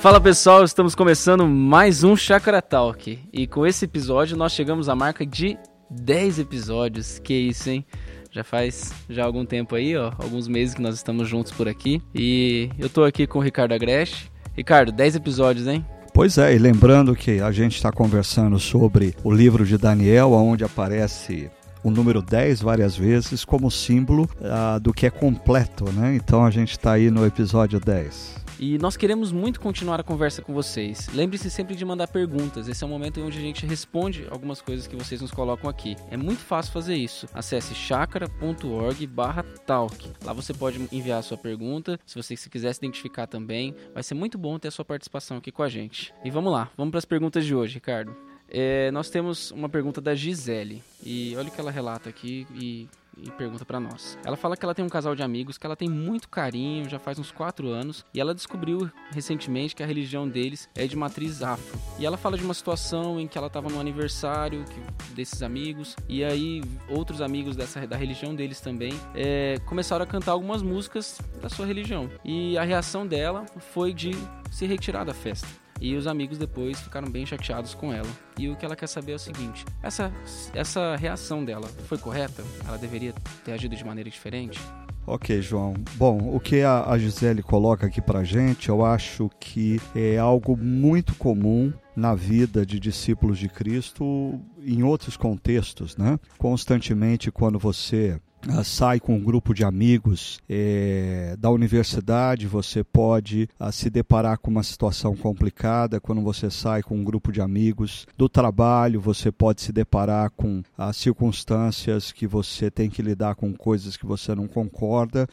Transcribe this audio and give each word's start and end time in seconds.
Fala 0.00 0.20
pessoal, 0.20 0.62
estamos 0.62 0.94
começando 0.94 1.46
mais 1.46 2.04
um 2.04 2.14
Chakra 2.14 2.60
Talk 2.60 3.18
e 3.32 3.46
com 3.46 3.66
esse 3.66 3.86
episódio 3.86 4.36
nós 4.36 4.52
chegamos 4.52 4.88
à 4.88 4.94
marca 4.94 5.24
de 5.24 5.56
10 5.90 6.40
episódios. 6.40 7.18
Que 7.18 7.32
isso, 7.32 7.70
hein? 7.70 7.86
Já 8.30 8.44
faz 8.44 8.92
já 9.08 9.24
algum 9.24 9.46
tempo 9.46 9.74
aí, 9.74 9.96
ó, 9.96 10.12
alguns 10.18 10.46
meses 10.46 10.74
que 10.74 10.82
nós 10.82 10.94
estamos 10.94 11.26
juntos 11.26 11.52
por 11.52 11.68
aqui. 11.68 12.02
E 12.14 12.68
eu 12.78 12.90
tô 12.90 13.02
aqui 13.02 13.26
com 13.26 13.38
o 13.38 13.42
Ricardo 13.42 13.72
Agreste. 13.72 14.30
Ricardo, 14.54 14.92
10 14.92 15.16
episódios, 15.16 15.66
hein? 15.66 15.82
Pois 16.12 16.36
é, 16.36 16.54
e 16.54 16.58
lembrando 16.58 17.16
que 17.16 17.40
a 17.40 17.50
gente 17.50 17.74
está 17.74 17.90
conversando 17.90 18.58
sobre 18.58 19.16
o 19.24 19.32
livro 19.32 19.64
de 19.64 19.78
Daniel, 19.78 20.32
onde 20.32 20.64
aparece 20.64 21.50
o 21.84 21.90
número 21.90 22.22
10 22.22 22.62
várias 22.62 22.96
vezes 22.96 23.44
como 23.44 23.70
símbolo 23.70 24.28
uh, 24.40 24.80
do 24.80 24.90
que 24.92 25.06
é 25.06 25.10
completo, 25.10 25.84
né? 25.92 26.16
Então 26.16 26.44
a 26.44 26.50
gente 26.50 26.72
está 26.72 26.90
aí 26.92 27.10
no 27.10 27.24
episódio 27.26 27.78
10. 27.78 28.42
E 28.58 28.78
nós 28.78 28.96
queremos 28.96 29.30
muito 29.32 29.60
continuar 29.60 30.00
a 30.00 30.02
conversa 30.02 30.40
com 30.40 30.54
vocês. 30.54 31.10
Lembre-se 31.12 31.50
sempre 31.50 31.74
de 31.74 31.84
mandar 31.84 32.08
perguntas. 32.08 32.68
Esse 32.68 32.82
é 32.84 32.86
o 32.86 32.90
momento 32.90 33.20
onde 33.20 33.36
a 33.36 33.40
gente 33.40 33.66
responde 33.66 34.26
algumas 34.30 34.62
coisas 34.62 34.86
que 34.86 34.94
vocês 34.96 35.20
nos 35.20 35.32
colocam 35.32 35.68
aqui. 35.68 35.96
É 36.10 36.16
muito 36.16 36.40
fácil 36.40 36.72
fazer 36.72 36.94
isso. 36.94 37.26
Acesse 37.34 37.74
chakra.org/talk. 37.74 40.12
Lá 40.24 40.32
você 40.32 40.54
pode 40.54 40.88
enviar 40.92 41.18
a 41.18 41.22
sua 41.22 41.36
pergunta. 41.36 41.98
Se 42.06 42.14
você 42.14 42.36
se 42.36 42.48
quiser 42.48 42.72
se 42.72 42.78
identificar 42.78 43.26
também, 43.26 43.74
vai 43.92 44.04
ser 44.04 44.14
muito 44.14 44.38
bom 44.38 44.58
ter 44.58 44.68
a 44.68 44.70
sua 44.70 44.84
participação 44.84 45.38
aqui 45.38 45.50
com 45.50 45.62
a 45.62 45.68
gente. 45.68 46.14
E 46.24 46.30
vamos 46.30 46.52
lá, 46.52 46.70
vamos 46.76 46.92
para 46.92 46.98
as 46.98 47.04
perguntas 47.04 47.44
de 47.44 47.52
hoje, 47.54 47.74
Ricardo. 47.74 48.16
É, 48.56 48.88
nós 48.92 49.10
temos 49.10 49.50
uma 49.50 49.68
pergunta 49.68 50.00
da 50.00 50.14
Gisele. 50.14 50.80
E 51.04 51.34
olha 51.36 51.48
o 51.48 51.50
que 51.50 51.60
ela 51.60 51.72
relata 51.72 52.08
aqui 52.08 52.46
e 52.54 52.88
e 53.18 53.30
pergunta 53.30 53.64
para 53.64 53.80
nós. 53.80 54.18
Ela 54.24 54.36
fala 54.36 54.56
que 54.56 54.64
ela 54.64 54.74
tem 54.74 54.84
um 54.84 54.88
casal 54.88 55.14
de 55.14 55.22
amigos 55.22 55.58
que 55.58 55.66
ela 55.66 55.76
tem 55.76 55.88
muito 55.88 56.28
carinho, 56.28 56.88
já 56.88 56.98
faz 56.98 57.18
uns 57.18 57.30
4 57.30 57.68
anos, 57.68 58.04
e 58.12 58.20
ela 58.20 58.34
descobriu 58.34 58.90
recentemente 59.10 59.74
que 59.74 59.82
a 59.82 59.86
religião 59.86 60.28
deles 60.28 60.68
é 60.74 60.86
de 60.86 60.96
matriz 60.96 61.42
afro. 61.42 61.78
E 61.98 62.06
ela 62.06 62.16
fala 62.16 62.36
de 62.36 62.44
uma 62.44 62.54
situação 62.54 63.20
em 63.20 63.26
que 63.26 63.38
ela 63.38 63.46
estava 63.46 63.68
no 63.68 63.80
aniversário 63.80 64.64
que, 64.64 65.14
desses 65.14 65.42
amigos, 65.42 65.96
e 66.08 66.24
aí 66.24 66.62
outros 66.88 67.20
amigos 67.20 67.56
dessa, 67.56 67.86
da 67.86 67.96
religião 67.96 68.34
deles 68.34 68.60
também 68.60 68.92
é, 69.14 69.58
começaram 69.66 70.04
a 70.04 70.06
cantar 70.06 70.32
algumas 70.32 70.62
músicas 70.62 71.20
da 71.40 71.48
sua 71.48 71.66
religião. 71.66 72.10
E 72.24 72.58
a 72.58 72.64
reação 72.64 73.06
dela 73.06 73.46
foi 73.72 73.92
de 73.92 74.10
se 74.50 74.66
retirar 74.66 75.04
da 75.04 75.14
festa. 75.14 75.63
E 75.84 75.94
os 75.96 76.06
amigos 76.06 76.38
depois 76.38 76.80
ficaram 76.80 77.10
bem 77.10 77.26
chateados 77.26 77.74
com 77.74 77.92
ela. 77.92 78.08
E 78.38 78.48
o 78.48 78.56
que 78.56 78.64
ela 78.64 78.74
quer 78.74 78.86
saber 78.86 79.12
é 79.12 79.16
o 79.16 79.18
seguinte: 79.18 79.66
essa, 79.82 80.10
essa 80.54 80.96
reação 80.96 81.44
dela 81.44 81.68
foi 81.86 81.98
correta? 81.98 82.42
Ela 82.66 82.78
deveria 82.78 83.12
ter 83.44 83.52
agido 83.52 83.76
de 83.76 83.84
maneira 83.84 84.08
diferente? 84.08 84.58
Ok, 85.06 85.42
João. 85.42 85.74
Bom, 85.96 86.34
o 86.34 86.40
que 86.40 86.62
a 86.62 86.96
Gisele 86.96 87.42
coloca 87.42 87.86
aqui 87.86 88.00
pra 88.00 88.24
gente, 88.24 88.70
eu 88.70 88.82
acho 88.82 89.30
que 89.38 89.78
é 89.94 90.16
algo 90.16 90.56
muito 90.56 91.14
comum 91.16 91.70
na 91.94 92.14
vida 92.14 92.64
de 92.64 92.80
discípulos 92.80 93.38
de 93.38 93.50
Cristo 93.50 94.40
em 94.62 94.82
outros 94.82 95.18
contextos, 95.18 95.98
né? 95.98 96.18
Constantemente, 96.38 97.30
quando 97.30 97.58
você 97.58 98.18
Uh, 98.48 98.62
sai 98.62 99.00
com 99.00 99.14
um 99.14 99.22
grupo 99.22 99.54
de 99.54 99.64
amigos 99.64 100.38
é, 100.48 101.34
da 101.38 101.50
universidade, 101.50 102.46
você 102.46 102.84
pode 102.84 103.48
uh, 103.58 103.72
se 103.72 103.88
deparar 103.88 104.38
com 104.38 104.50
uma 104.50 104.62
situação 104.62 105.16
complicada 105.16 105.98
quando 105.98 106.20
você 106.20 106.50
sai 106.50 106.82
com 106.82 106.96
um 106.96 107.04
grupo 107.04 107.32
de 107.32 107.40
amigos 107.40 108.06
do 108.18 108.28
trabalho, 108.28 109.00
você 109.00 109.32
pode 109.32 109.62
se 109.62 109.72
deparar 109.72 110.30
com 110.30 110.62
uh, 110.78 110.92
circunstâncias 110.92 112.12
que 112.12 112.26
você 112.26 112.70
tem 112.70 112.90
que 112.90 113.00
lidar 113.00 113.34
com 113.34 113.52
coisas 113.54 113.96
que 113.96 114.04
você 114.04 114.34
não 114.34 114.46
concorda. 114.46 115.26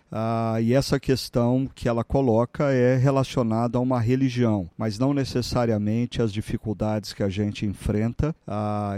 e 0.61 0.73
essa 0.73 0.99
questão 0.99 1.69
que 1.73 1.89
ela 1.89 2.03
coloca 2.03 2.71
é 2.71 2.95
relacionada 2.95 3.77
a 3.77 3.81
uma 3.81 3.99
religião, 3.99 4.69
mas 4.77 4.97
não 4.97 5.13
necessariamente 5.13 6.21
as 6.21 6.31
dificuldades 6.31 7.13
que 7.13 7.23
a 7.23 7.29
gente 7.29 7.65
enfrenta 7.65 8.33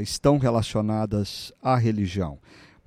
estão 0.02 0.38
relacionadas 0.38 1.52
à 1.62 1.76
religião. 1.76 2.38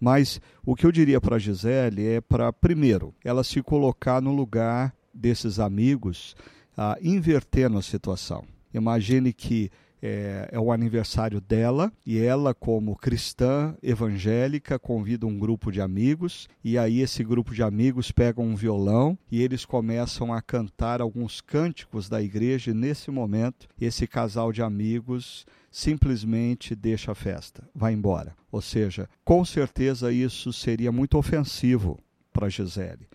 Mas 0.01 0.41
o 0.65 0.75
que 0.75 0.85
eu 0.85 0.93
diria 0.93 1.21
para 1.21 1.37
a 1.37 1.39
Gisele 1.39 2.07
é 2.07 2.21
para, 2.21 2.53
primeiro, 2.53 3.15
ela 3.25 3.43
se 3.43 3.63
colocar 3.63 4.21
no 4.21 4.35
lugar 4.35 4.95
desses 5.13 5.59
amigos, 5.59 6.37
uh, 6.77 6.97
invertendo 7.03 7.79
a 7.79 7.83
situação. 7.83 8.45
Imagine 8.75 9.33
que 9.33 9.71
é, 10.03 10.51
é, 10.53 10.61
o 10.61 10.71
aniversário 10.71 11.41
dela 11.41 11.93
e 12.05 12.19
ela, 12.19 12.55
como 12.55 12.97
cristã 12.97 13.75
evangélica, 13.83 14.79
convida 14.79 15.27
um 15.27 15.39
grupo 15.39 15.73
de 15.73 15.81
amigos 15.81 16.49
e 16.63 16.77
aí 16.77 17.01
esse 17.01 17.25
grupo 17.25 17.55
de 17.55 17.63
amigos 17.63 18.13
pega 18.13 18.41
um 18.41 18.55
violão 18.55 19.19
e 19.31 19.43
eles 19.43 19.65
começam 19.65 20.33
a 20.33 20.43
cantar 20.43 21.01
alguns 21.01 21.41
cânticos 21.41 22.09
da 22.09 22.21
igreja 22.23 22.71
e 22.71 22.75
nesse 22.75 23.11
momento 23.11 23.67
esse 23.81 24.07
casal 24.07 24.53
de 24.53 24.63
amigos 24.63 25.47
simplesmente 25.71 26.75
deixa 26.75 27.13
a 27.13 27.15
festa, 27.15 27.69
vai 27.75 27.93
embora. 27.93 28.35
Ou 28.57 28.63
seja, 28.63 29.07
com 29.23 29.45
certeza 29.45 30.11
isso 30.11 30.51
seria 30.51 30.91
muito 30.91 31.19
ofensivo 31.19 31.99
para 32.33 32.49
Gisele. 32.49 33.07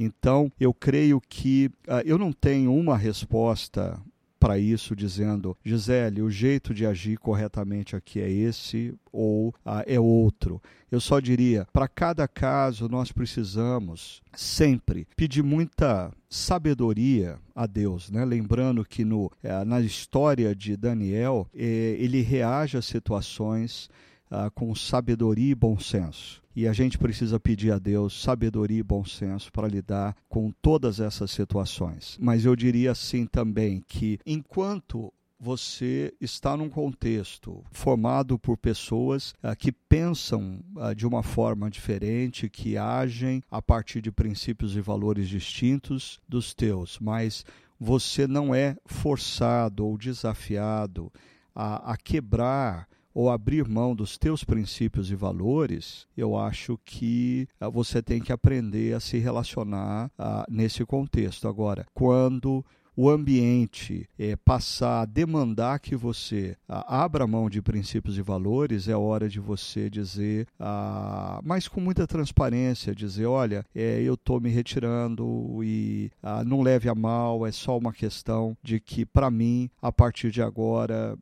Então, 0.00 0.50
eu 0.58 0.72
creio 0.72 1.20
que 1.20 1.70
uh, 1.86 2.00
eu 2.06 2.16
não 2.16 2.32
tenho 2.32 2.74
uma 2.74 2.96
resposta 2.96 4.00
para 4.40 4.58
isso, 4.58 4.96
dizendo: 4.96 5.54
Gisele, 5.62 6.22
o 6.22 6.30
jeito 6.30 6.72
de 6.72 6.86
agir 6.86 7.18
corretamente 7.18 7.94
aqui 7.94 8.18
é 8.20 8.30
esse 8.30 8.94
ou 9.12 9.54
ah, 9.62 9.84
é 9.86 10.00
outro. 10.00 10.62
Eu 10.90 11.00
só 11.00 11.20
diria: 11.20 11.66
para 11.74 11.86
cada 11.86 12.26
caso, 12.26 12.88
nós 12.88 13.12
precisamos 13.12 14.22
sempre 14.34 15.06
pedir 15.14 15.42
muita 15.42 16.10
sabedoria 16.30 17.38
a 17.54 17.66
Deus, 17.66 18.10
né? 18.10 18.24
Lembrando 18.24 18.82
que 18.82 19.04
no, 19.04 19.30
eh, 19.42 19.64
na 19.64 19.80
história 19.80 20.54
de 20.54 20.74
Daniel, 20.74 21.46
eh, 21.54 21.96
ele 21.98 22.22
reage 22.22 22.78
a 22.78 22.82
situações 22.82 23.90
ah, 24.30 24.50
com 24.50 24.74
sabedoria 24.74 25.52
e 25.52 25.54
bom 25.54 25.78
senso. 25.78 26.42
E 26.54 26.66
a 26.66 26.72
gente 26.72 26.96
precisa 26.96 27.38
pedir 27.38 27.70
a 27.70 27.78
Deus 27.78 28.22
sabedoria 28.22 28.80
e 28.80 28.82
bom 28.82 29.04
senso 29.04 29.52
para 29.52 29.68
lidar 29.68 30.16
com 30.28 30.50
todas 30.62 31.00
essas 31.00 31.30
situações. 31.30 32.16
Mas 32.20 32.44
eu 32.44 32.56
diria 32.56 32.92
assim 32.92 33.26
também 33.26 33.84
que 33.86 34.18
enquanto 34.24 35.12
você 35.38 36.14
está 36.18 36.56
num 36.56 36.70
contexto 36.70 37.62
formado 37.70 38.38
por 38.38 38.56
pessoas 38.56 39.34
uh, 39.42 39.54
que 39.56 39.70
pensam 39.70 40.60
uh, 40.76 40.94
de 40.94 41.06
uma 41.06 41.22
forma 41.22 41.70
diferente, 41.70 42.48
que 42.48 42.78
agem 42.78 43.42
a 43.50 43.60
partir 43.60 44.00
de 44.00 44.10
princípios 44.10 44.74
e 44.74 44.80
valores 44.80 45.28
distintos 45.28 46.18
dos 46.26 46.54
teus, 46.54 46.98
mas 46.98 47.44
você 47.78 48.26
não 48.26 48.54
é 48.54 48.76
forçado 48.86 49.86
ou 49.86 49.98
desafiado 49.98 51.12
a, 51.54 51.92
a 51.92 51.96
quebrar 51.96 52.88
ou 53.16 53.30
abrir 53.30 53.66
mão 53.66 53.94
dos 53.94 54.18
teus 54.18 54.44
princípios 54.44 55.10
e 55.10 55.14
valores, 55.14 56.06
eu 56.14 56.36
acho 56.36 56.78
que 56.84 57.48
uh, 57.58 57.70
você 57.70 58.02
tem 58.02 58.20
que 58.20 58.30
aprender 58.30 58.94
a 58.94 59.00
se 59.00 59.16
relacionar 59.16 60.10
uh, 60.18 60.44
nesse 60.50 60.84
contexto. 60.84 61.48
Agora, 61.48 61.86
quando 61.94 62.62
o 62.96 63.10
ambiente 63.10 64.08
é, 64.18 64.34
passar 64.36 65.02
a 65.02 65.04
demandar 65.04 65.78
que 65.78 65.94
você 65.94 66.56
a, 66.66 67.04
abra 67.04 67.26
mão 67.26 67.50
de 67.50 67.60
princípios 67.60 68.16
e 68.16 68.22
valores, 68.22 68.88
é 68.88 68.96
hora 68.96 69.28
de 69.28 69.38
você 69.38 69.90
dizer, 69.90 70.46
a, 70.58 71.40
mas 71.44 71.68
com 71.68 71.80
muita 71.80 72.06
transparência, 72.06 72.94
dizer, 72.94 73.26
olha, 73.26 73.64
é, 73.74 74.00
eu 74.00 74.14
estou 74.14 74.40
me 74.40 74.48
retirando 74.48 75.62
e 75.62 76.10
a, 76.22 76.42
não 76.42 76.62
leve 76.62 76.88
a 76.88 76.94
mal, 76.94 77.46
é 77.46 77.52
só 77.52 77.76
uma 77.76 77.92
questão 77.92 78.56
de 78.62 78.80
que, 78.80 79.04
para 79.04 79.30
mim, 79.30 79.68
a 79.82 79.92
partir 79.92 80.30
de 80.30 80.40
agora, 80.40 81.18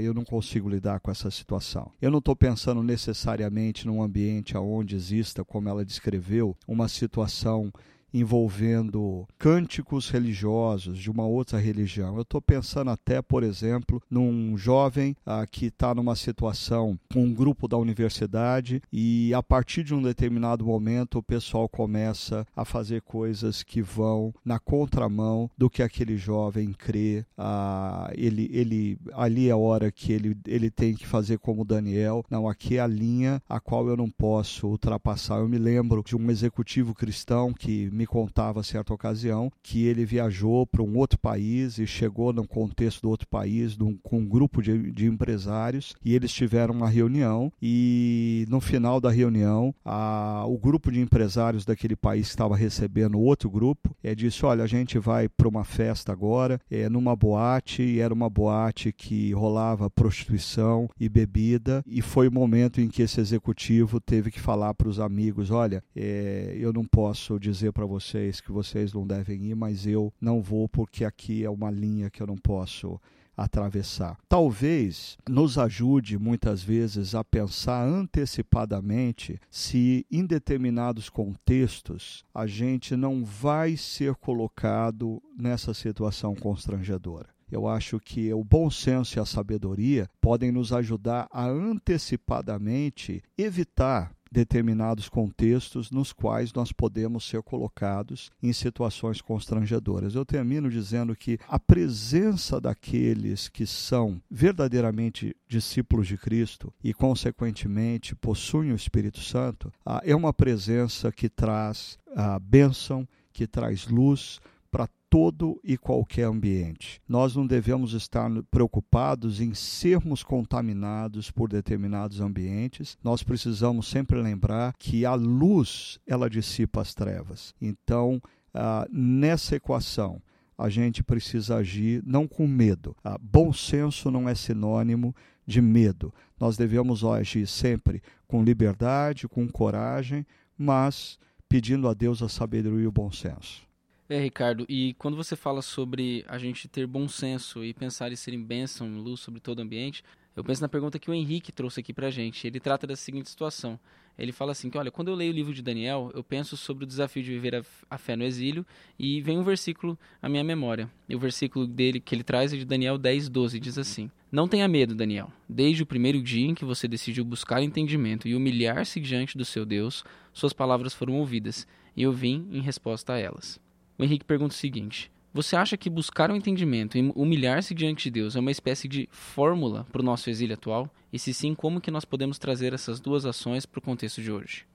eu 0.00 0.14
não 0.14 0.24
consigo 0.24 0.68
lidar 0.68 1.00
com 1.00 1.10
essa 1.10 1.30
situação. 1.30 1.90
Eu 2.00 2.10
não 2.10 2.18
estou 2.18 2.34
pensando 2.34 2.82
necessariamente 2.82 3.86
num 3.86 4.02
ambiente 4.02 4.56
onde 4.56 4.96
exista, 4.96 5.44
como 5.44 5.68
ela 5.68 5.84
descreveu, 5.84 6.56
uma 6.66 6.88
situação 6.88 7.72
envolvendo 8.12 9.26
cânticos 9.38 10.10
religiosos 10.10 10.98
de 10.98 11.10
uma 11.10 11.26
outra 11.26 11.58
religião. 11.58 12.16
Eu 12.16 12.22
estou 12.22 12.40
pensando 12.40 12.90
até, 12.90 13.22
por 13.22 13.42
exemplo, 13.42 14.02
num 14.10 14.56
jovem 14.56 15.16
ah, 15.24 15.46
que 15.46 15.66
está 15.66 15.94
numa 15.94 16.16
situação 16.16 16.98
com 17.12 17.24
um 17.24 17.34
grupo 17.34 17.66
da 17.66 17.76
universidade 17.76 18.82
e 18.92 19.32
a 19.34 19.42
partir 19.42 19.82
de 19.82 19.94
um 19.94 20.02
determinado 20.02 20.64
momento 20.64 21.18
o 21.18 21.22
pessoal 21.22 21.68
começa 21.68 22.46
a 22.54 22.64
fazer 22.64 23.02
coisas 23.02 23.62
que 23.62 23.82
vão 23.82 24.32
na 24.44 24.58
contramão 24.58 25.50
do 25.56 25.70
que 25.70 25.82
aquele 25.82 26.16
jovem 26.16 26.72
crê. 26.72 27.24
Ah, 27.36 28.10
ele, 28.14 28.48
ele, 28.52 28.98
ali 29.12 29.48
é 29.48 29.52
a 29.52 29.56
hora 29.56 29.90
que 29.90 30.12
ele, 30.12 30.36
ele 30.46 30.70
tem 30.70 30.94
que 30.94 31.06
fazer 31.06 31.38
como 31.38 31.64
Daniel. 31.64 32.24
Não, 32.30 32.48
aqui 32.48 32.76
é 32.76 32.80
a 32.80 32.86
linha 32.86 33.42
a 33.48 33.60
qual 33.60 33.88
eu 33.88 33.96
não 33.96 34.10
posso 34.10 34.68
ultrapassar. 34.68 35.38
Eu 35.38 35.48
me 35.48 35.58
lembro 35.58 36.02
de 36.04 36.16
um 36.16 36.30
executivo 36.30 36.94
cristão 36.94 37.52
que 37.52 37.90
me 37.90 38.01
me 38.02 38.06
contava 38.06 38.64
certa 38.64 38.92
ocasião 38.92 39.50
que 39.62 39.86
ele 39.86 40.04
viajou 40.04 40.66
para 40.66 40.82
um 40.82 40.96
outro 40.98 41.18
país 41.18 41.78
e 41.78 41.86
chegou 41.86 42.32
no 42.32 42.46
contexto 42.46 43.02
do 43.02 43.08
outro 43.08 43.28
país 43.28 43.76
num, 43.76 43.96
com 44.02 44.18
um 44.18 44.26
grupo 44.26 44.60
de, 44.60 44.90
de, 44.90 45.06
empresários 45.06 45.94
e 46.04 46.14
eles 46.14 46.32
tiveram 46.32 46.74
uma 46.74 46.88
reunião 46.88 47.52
e 47.62 48.44
no 48.48 48.60
final 48.60 49.00
da 49.00 49.10
reunião 49.10 49.72
a, 49.84 50.44
o 50.48 50.58
grupo 50.58 50.90
de 50.90 51.00
empresários 51.00 51.64
daquele 51.64 51.94
país 51.94 52.26
que 52.26 52.32
estava 52.32 52.56
recebendo 52.56 53.20
outro 53.20 53.48
grupo 53.48 53.94
é, 54.02 54.14
disse, 54.16 54.44
olha, 54.44 54.64
a 54.64 54.66
gente 54.66 54.98
vai 54.98 55.28
para 55.28 55.48
uma 55.48 55.64
festa 55.64 56.10
agora, 56.10 56.60
é, 56.68 56.88
numa 56.88 57.14
boate, 57.14 57.82
e 57.82 58.00
era 58.00 58.12
uma 58.12 58.28
boate 58.28 58.92
que 58.92 59.32
rolava 59.32 59.88
prostituição 59.88 60.88
e 60.98 61.08
bebida 61.08 61.84
e 61.86 62.02
foi 62.02 62.26
o 62.26 62.32
momento 62.32 62.80
em 62.80 62.88
que 62.88 63.02
esse 63.02 63.20
executivo 63.20 64.00
teve 64.00 64.30
que 64.32 64.40
falar 64.40 64.74
para 64.74 64.88
os 64.88 64.98
amigos, 64.98 65.52
olha, 65.52 65.84
é, 65.94 66.56
eu 66.58 66.72
não 66.72 66.84
posso 66.84 67.38
dizer 67.38 67.72
para 67.72 67.91
vocês 67.92 68.40
que 68.40 68.50
vocês 68.50 68.92
não 68.94 69.06
devem 69.06 69.44
ir, 69.50 69.54
mas 69.54 69.86
eu 69.86 70.12
não 70.18 70.40
vou 70.40 70.66
porque 70.66 71.04
aqui 71.04 71.44
é 71.44 71.50
uma 71.50 71.70
linha 71.70 72.08
que 72.08 72.22
eu 72.22 72.26
não 72.26 72.38
posso 72.38 72.98
atravessar. 73.36 74.16
Talvez 74.28 75.18
nos 75.28 75.58
ajude 75.58 76.18
muitas 76.18 76.62
vezes 76.62 77.14
a 77.14 77.22
pensar 77.22 77.84
antecipadamente 77.86 79.38
se 79.50 80.06
em 80.10 80.24
determinados 80.24 81.10
contextos 81.10 82.24
a 82.34 82.46
gente 82.46 82.96
não 82.96 83.24
vai 83.24 83.76
ser 83.76 84.14
colocado 84.14 85.22
nessa 85.36 85.74
situação 85.74 86.34
constrangedora. 86.34 87.28
Eu 87.50 87.68
acho 87.68 88.00
que 88.00 88.32
o 88.32 88.42
bom 88.42 88.70
senso 88.70 89.18
e 89.18 89.20
a 89.20 89.26
sabedoria 89.26 90.08
podem 90.18 90.50
nos 90.50 90.72
ajudar 90.72 91.28
a 91.30 91.46
antecipadamente 91.46 93.22
evitar 93.36 94.14
determinados 94.32 95.08
contextos 95.08 95.90
nos 95.90 96.12
quais 96.12 96.52
nós 96.54 96.72
podemos 96.72 97.24
ser 97.28 97.42
colocados 97.42 98.30
em 98.42 98.52
situações 98.52 99.20
constrangedoras. 99.20 100.14
Eu 100.14 100.24
termino 100.24 100.70
dizendo 100.70 101.14
que 101.14 101.38
a 101.46 101.58
presença 101.58 102.58
daqueles 102.58 103.48
que 103.48 103.66
são 103.66 104.20
verdadeiramente 104.30 105.36
discípulos 105.46 106.08
de 106.08 106.16
Cristo 106.16 106.72
e, 106.82 106.94
consequentemente, 106.94 108.14
possuem 108.16 108.72
o 108.72 108.76
Espírito 108.76 109.20
Santo 109.20 109.70
ah, 109.84 110.00
é 110.04 110.16
uma 110.16 110.32
presença 110.32 111.12
que 111.12 111.28
traz 111.28 111.98
a 112.16 112.38
bênção, 112.38 113.06
que 113.32 113.46
traz 113.46 113.86
luz 113.86 114.40
para 114.72 114.88
todo 115.10 115.60
e 115.62 115.76
qualquer 115.76 116.24
ambiente. 116.24 116.98
Nós 117.06 117.36
não 117.36 117.46
devemos 117.46 117.92
estar 117.92 118.30
preocupados 118.50 119.38
em 119.38 119.52
sermos 119.52 120.22
contaminados 120.22 121.30
por 121.30 121.50
determinados 121.50 122.18
ambientes. 122.20 122.96
Nós 123.04 123.22
precisamos 123.22 123.86
sempre 123.86 124.20
lembrar 124.20 124.72
que 124.78 125.04
a 125.04 125.14
luz 125.14 126.00
ela 126.06 126.30
dissipa 126.30 126.80
as 126.80 126.94
trevas. 126.94 127.54
Então, 127.60 128.20
ah, 128.54 128.88
nessa 128.90 129.56
equação, 129.56 130.22
a 130.56 130.70
gente 130.70 131.02
precisa 131.02 131.56
agir 131.56 132.02
não 132.06 132.26
com 132.26 132.46
medo. 132.46 132.96
Ah, 133.04 133.18
bom 133.20 133.52
senso 133.52 134.10
não 134.10 134.26
é 134.26 134.34
sinônimo 134.34 135.14
de 135.46 135.60
medo. 135.60 136.14
Nós 136.40 136.56
devemos 136.56 137.04
agir 137.04 137.46
sempre 137.46 138.02
com 138.26 138.42
liberdade, 138.42 139.28
com 139.28 139.46
coragem, 139.46 140.26
mas 140.56 141.18
pedindo 141.46 141.86
a 141.86 141.92
Deus 141.92 142.22
a 142.22 142.28
sabedoria 142.30 142.84
e 142.84 142.86
o 142.86 142.92
bom 142.92 143.12
senso. 143.12 143.70
É, 144.12 144.18
Ricardo, 144.18 144.66
e 144.68 144.92
quando 144.98 145.16
você 145.16 145.34
fala 145.34 145.62
sobre 145.62 146.22
a 146.28 146.36
gente 146.36 146.68
ter 146.68 146.86
bom 146.86 147.08
senso 147.08 147.64
e 147.64 147.72
pensar 147.72 148.12
em 148.12 148.14
ser 148.14 148.34
em 148.34 148.42
bênção, 148.42 148.98
luz 148.98 149.20
sobre 149.20 149.40
todo 149.40 149.60
o 149.60 149.62
ambiente, 149.62 150.04
eu 150.36 150.44
penso 150.44 150.60
na 150.60 150.68
pergunta 150.68 150.98
que 150.98 151.10
o 151.10 151.14
Henrique 151.14 151.50
trouxe 151.50 151.80
aqui 151.80 151.94
pra 151.94 152.10
gente. 152.10 152.46
Ele 152.46 152.60
trata 152.60 152.86
da 152.86 152.94
seguinte 152.94 153.30
situação. 153.30 153.80
Ele 154.18 154.30
fala 154.30 154.52
assim 154.52 154.68
que, 154.68 154.76
olha, 154.76 154.90
quando 154.90 155.08
eu 155.08 155.14
leio 155.14 155.32
o 155.32 155.34
livro 155.34 155.54
de 155.54 155.62
Daniel, 155.62 156.10
eu 156.12 156.22
penso 156.22 156.58
sobre 156.58 156.84
o 156.84 156.86
desafio 156.86 157.22
de 157.22 157.30
viver 157.30 157.54
a, 157.54 157.62
a 157.88 157.96
fé 157.96 158.14
no 158.14 158.22
exílio 158.22 158.66
e 158.98 159.22
vem 159.22 159.38
um 159.38 159.42
versículo 159.42 159.98
à 160.20 160.28
minha 160.28 160.44
memória. 160.44 160.90
E 161.08 161.16
o 161.16 161.18
versículo 161.18 161.66
dele 161.66 161.98
que 161.98 162.14
ele 162.14 162.22
traz 162.22 162.52
é 162.52 162.58
de 162.58 162.66
Daniel 162.66 162.98
10, 162.98 163.30
12, 163.30 163.58
diz 163.58 163.78
assim: 163.78 164.10
Não 164.30 164.46
tenha 164.46 164.68
medo, 164.68 164.94
Daniel. 164.94 165.32
Desde 165.48 165.84
o 165.84 165.86
primeiro 165.86 166.20
dia 166.20 166.50
em 166.50 166.54
que 166.54 166.66
você 166.66 166.86
decidiu 166.86 167.24
buscar 167.24 167.62
entendimento 167.62 168.28
e 168.28 168.34
humilhar-se 168.34 169.00
diante 169.00 169.38
do 169.38 169.44
seu 169.46 169.64
Deus, 169.64 170.04
suas 170.34 170.52
palavras 170.52 170.92
foram 170.92 171.14
ouvidas, 171.14 171.66
e 171.96 172.02
eu 172.02 172.12
vim 172.12 172.46
em 172.52 172.60
resposta 172.60 173.14
a 173.14 173.18
elas. 173.18 173.58
O 174.02 174.04
Henrique 174.04 174.24
pergunta 174.24 174.52
o 174.52 174.58
seguinte: 174.58 175.12
Você 175.32 175.54
acha 175.54 175.76
que 175.76 175.88
buscar 175.88 176.28
o 176.28 176.32
um 176.32 176.36
entendimento 176.36 176.98
e 176.98 177.12
humilhar-se 177.14 177.72
diante 177.72 178.02
de 178.02 178.10
Deus 178.10 178.34
é 178.34 178.40
uma 178.40 178.50
espécie 178.50 178.88
de 178.88 179.08
fórmula 179.12 179.86
para 179.92 180.02
o 180.02 180.04
nosso 180.04 180.28
exílio 180.28 180.54
atual? 180.54 180.90
E 181.12 181.20
se 181.20 181.32
sim, 181.32 181.54
como 181.54 181.80
que 181.80 181.88
nós 181.88 182.04
podemos 182.04 182.36
trazer 182.36 182.72
essas 182.72 182.98
duas 182.98 183.24
ações 183.24 183.64
para 183.64 183.78
o 183.78 183.82
contexto 183.82 184.20
de 184.20 184.32
hoje? 184.32 184.66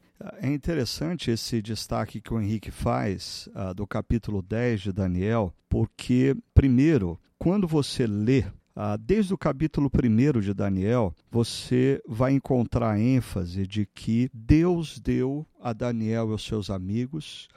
É 0.42 0.48
interessante 0.48 1.30
esse 1.30 1.62
destaque 1.62 2.22
que 2.22 2.34
o 2.34 2.40
Henrique 2.40 2.72
faz 2.72 3.50
uh, 3.54 3.74
do 3.74 3.86
capítulo 3.86 4.42
10 4.42 4.80
de 4.80 4.92
Daniel, 4.94 5.54
porque, 5.68 6.34
primeiro, 6.54 7.20
quando 7.38 7.68
você 7.68 8.08
lê 8.08 8.46
Uh, 8.78 8.96
desde 8.96 9.34
o 9.34 9.38
capítulo 9.40 9.90
1 9.90 10.40
de 10.40 10.54
Daniel, 10.54 11.12
você 11.32 12.00
vai 12.08 12.34
encontrar 12.34 12.92
a 12.92 13.00
ênfase 13.00 13.66
de 13.66 13.88
que 13.88 14.30
Deus 14.32 15.00
deu 15.00 15.48
a 15.60 15.74
Daniel 15.74 16.30
e 16.30 16.32
aos 16.34 16.46
seus 16.46 16.70
amigos 16.70 17.48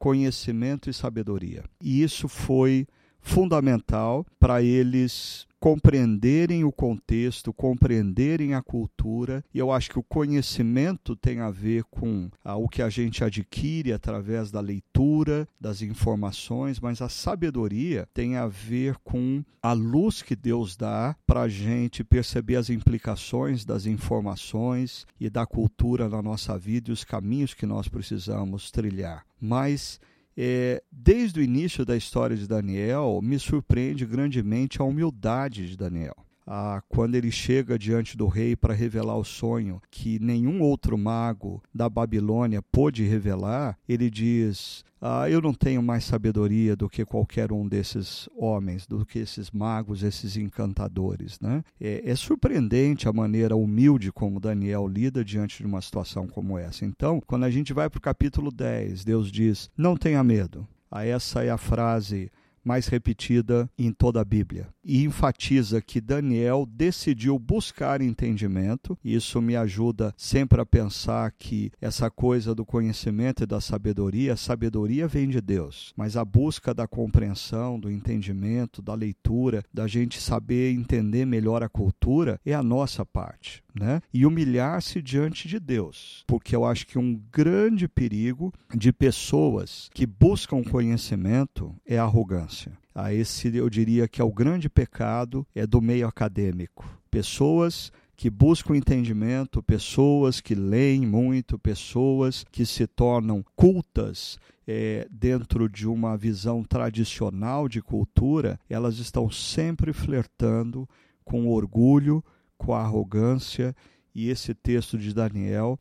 conhecimento 0.00 0.88
e 0.88 0.94
sabedoria. 0.94 1.62
E 1.78 2.02
isso 2.02 2.26
foi 2.26 2.88
fundamental 3.22 4.26
para 4.38 4.62
eles 4.62 5.46
compreenderem 5.60 6.64
o 6.64 6.72
contexto, 6.72 7.52
compreenderem 7.52 8.54
a 8.54 8.62
cultura, 8.62 9.44
e 9.52 9.58
eu 9.58 9.70
acho 9.70 9.90
que 9.90 9.98
o 9.98 10.02
conhecimento 10.02 11.14
tem 11.14 11.40
a 11.40 11.50
ver 11.50 11.84
com 11.84 12.30
ah, 12.42 12.56
o 12.56 12.66
que 12.66 12.80
a 12.80 12.88
gente 12.88 13.22
adquire 13.22 13.92
através 13.92 14.50
da 14.50 14.60
leitura, 14.60 15.46
das 15.60 15.82
informações, 15.82 16.80
mas 16.80 17.02
a 17.02 17.10
sabedoria 17.10 18.08
tem 18.14 18.36
a 18.36 18.46
ver 18.46 18.96
com 19.04 19.44
a 19.62 19.74
luz 19.74 20.22
que 20.22 20.34
Deus 20.34 20.76
dá 20.76 21.14
para 21.26 21.42
a 21.42 21.48
gente 21.48 22.02
perceber 22.02 22.56
as 22.56 22.70
implicações 22.70 23.62
das 23.62 23.84
informações 23.84 25.06
e 25.20 25.28
da 25.28 25.44
cultura 25.44 26.08
na 26.08 26.22
nossa 26.22 26.58
vida 26.58 26.88
e 26.88 26.92
os 26.92 27.04
caminhos 27.04 27.52
que 27.52 27.66
nós 27.66 27.86
precisamos 27.86 28.70
trilhar. 28.70 29.26
Mas 29.38 30.00
é, 30.42 30.82
desde 30.90 31.38
o 31.38 31.42
início 31.42 31.84
da 31.84 31.94
história 31.94 32.34
de 32.34 32.48
Daniel, 32.48 33.20
me 33.22 33.38
surpreende 33.38 34.06
grandemente 34.06 34.80
a 34.80 34.84
humildade 34.84 35.68
de 35.68 35.76
Daniel. 35.76 36.16
Ah, 36.52 36.82
quando 36.88 37.14
ele 37.14 37.30
chega 37.30 37.78
diante 37.78 38.16
do 38.16 38.26
rei 38.26 38.56
para 38.56 38.74
revelar 38.74 39.16
o 39.16 39.22
sonho 39.22 39.80
que 39.88 40.18
nenhum 40.18 40.60
outro 40.62 40.98
mago 40.98 41.62
da 41.72 41.88
Babilônia 41.88 42.60
pôde 42.60 43.04
revelar, 43.04 43.78
ele 43.88 44.10
diz: 44.10 44.84
ah, 45.00 45.30
Eu 45.30 45.40
não 45.40 45.54
tenho 45.54 45.80
mais 45.80 46.02
sabedoria 46.02 46.74
do 46.74 46.88
que 46.88 47.04
qualquer 47.04 47.52
um 47.52 47.68
desses 47.68 48.28
homens, 48.36 48.84
do 48.84 49.06
que 49.06 49.20
esses 49.20 49.48
magos, 49.52 50.02
esses 50.02 50.36
encantadores. 50.36 51.38
Né? 51.38 51.62
É, 51.80 52.02
é 52.04 52.16
surpreendente 52.16 53.08
a 53.08 53.12
maneira 53.12 53.54
humilde 53.54 54.10
como 54.10 54.40
Daniel 54.40 54.88
lida 54.88 55.24
diante 55.24 55.58
de 55.58 55.66
uma 55.66 55.80
situação 55.80 56.26
como 56.26 56.58
essa. 56.58 56.84
Então, 56.84 57.22
quando 57.24 57.44
a 57.44 57.50
gente 57.50 57.72
vai 57.72 57.88
para 57.88 57.98
o 57.98 58.02
capítulo 58.02 58.50
10, 58.50 59.04
Deus 59.04 59.30
diz: 59.30 59.70
Não 59.76 59.96
tenha 59.96 60.24
medo. 60.24 60.66
Ah, 60.90 61.06
essa 61.06 61.44
é 61.44 61.50
a 61.50 61.56
frase 61.56 62.28
mais 62.64 62.86
repetida 62.86 63.68
em 63.78 63.92
toda 63.92 64.20
a 64.20 64.24
Bíblia. 64.24 64.68
E 64.84 65.04
enfatiza 65.04 65.80
que 65.80 66.00
Daniel 66.00 66.66
decidiu 66.66 67.38
buscar 67.38 68.00
entendimento. 68.00 68.98
Isso 69.04 69.40
me 69.40 69.56
ajuda 69.56 70.14
sempre 70.16 70.60
a 70.60 70.66
pensar 70.66 71.32
que 71.32 71.70
essa 71.80 72.10
coisa 72.10 72.54
do 72.54 72.64
conhecimento 72.64 73.42
e 73.42 73.46
da 73.46 73.60
sabedoria, 73.60 74.34
a 74.34 74.36
sabedoria 74.36 75.06
vem 75.06 75.28
de 75.28 75.40
Deus, 75.40 75.92
mas 75.96 76.16
a 76.16 76.24
busca 76.24 76.72
da 76.74 76.86
compreensão, 76.86 77.78
do 77.78 77.90
entendimento, 77.90 78.82
da 78.82 78.94
leitura, 78.94 79.62
da 79.72 79.86
gente 79.86 80.20
saber 80.20 80.72
entender 80.72 81.24
melhor 81.24 81.62
a 81.62 81.68
cultura 81.68 82.40
é 82.44 82.54
a 82.54 82.62
nossa 82.62 83.04
parte. 83.04 83.62
Né? 83.74 84.00
E 84.12 84.26
humilhar-se 84.26 85.00
diante 85.00 85.46
de 85.48 85.60
Deus, 85.60 86.24
porque 86.26 86.54
eu 86.54 86.64
acho 86.64 86.86
que 86.86 86.98
um 86.98 87.20
grande 87.32 87.88
perigo 87.88 88.52
de 88.74 88.92
pessoas 88.92 89.88
que 89.94 90.06
buscam 90.06 90.62
conhecimento 90.62 91.74
é 91.86 91.98
a 91.98 92.04
arrogância. 92.04 92.76
Ah, 92.94 93.14
esse 93.14 93.54
eu 93.56 93.70
diria 93.70 94.08
que 94.08 94.20
é 94.20 94.24
o 94.24 94.32
grande 94.32 94.68
pecado 94.68 95.46
é 95.54 95.66
do 95.66 95.80
meio 95.80 96.06
acadêmico. 96.06 96.84
Pessoas 97.10 97.92
que 98.20 98.28
buscam 98.28 98.76
entendimento, 98.76 99.62
pessoas 99.62 100.42
que 100.42 100.54
leem 100.54 101.06
muito, 101.06 101.58
pessoas 101.58 102.44
que 102.52 102.66
se 102.66 102.86
tornam 102.86 103.42
cultas 103.56 104.38
é, 104.68 105.08
dentro 105.10 105.68
de 105.68 105.88
uma 105.88 106.18
visão 106.18 106.62
tradicional 106.62 107.66
de 107.66 107.80
cultura, 107.80 108.60
elas 108.68 108.98
estão 108.98 109.30
sempre 109.30 109.94
flertando 109.94 110.86
com 111.24 111.48
orgulho, 111.48 112.22
com 112.60 112.74
a 112.74 112.80
arrogância 112.80 113.74
e 114.14 114.28
esse 114.28 114.52
texto 114.54 114.98
de 114.98 115.14
Daniel 115.14 115.78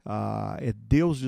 é 0.60 0.72
Deus 0.74 1.22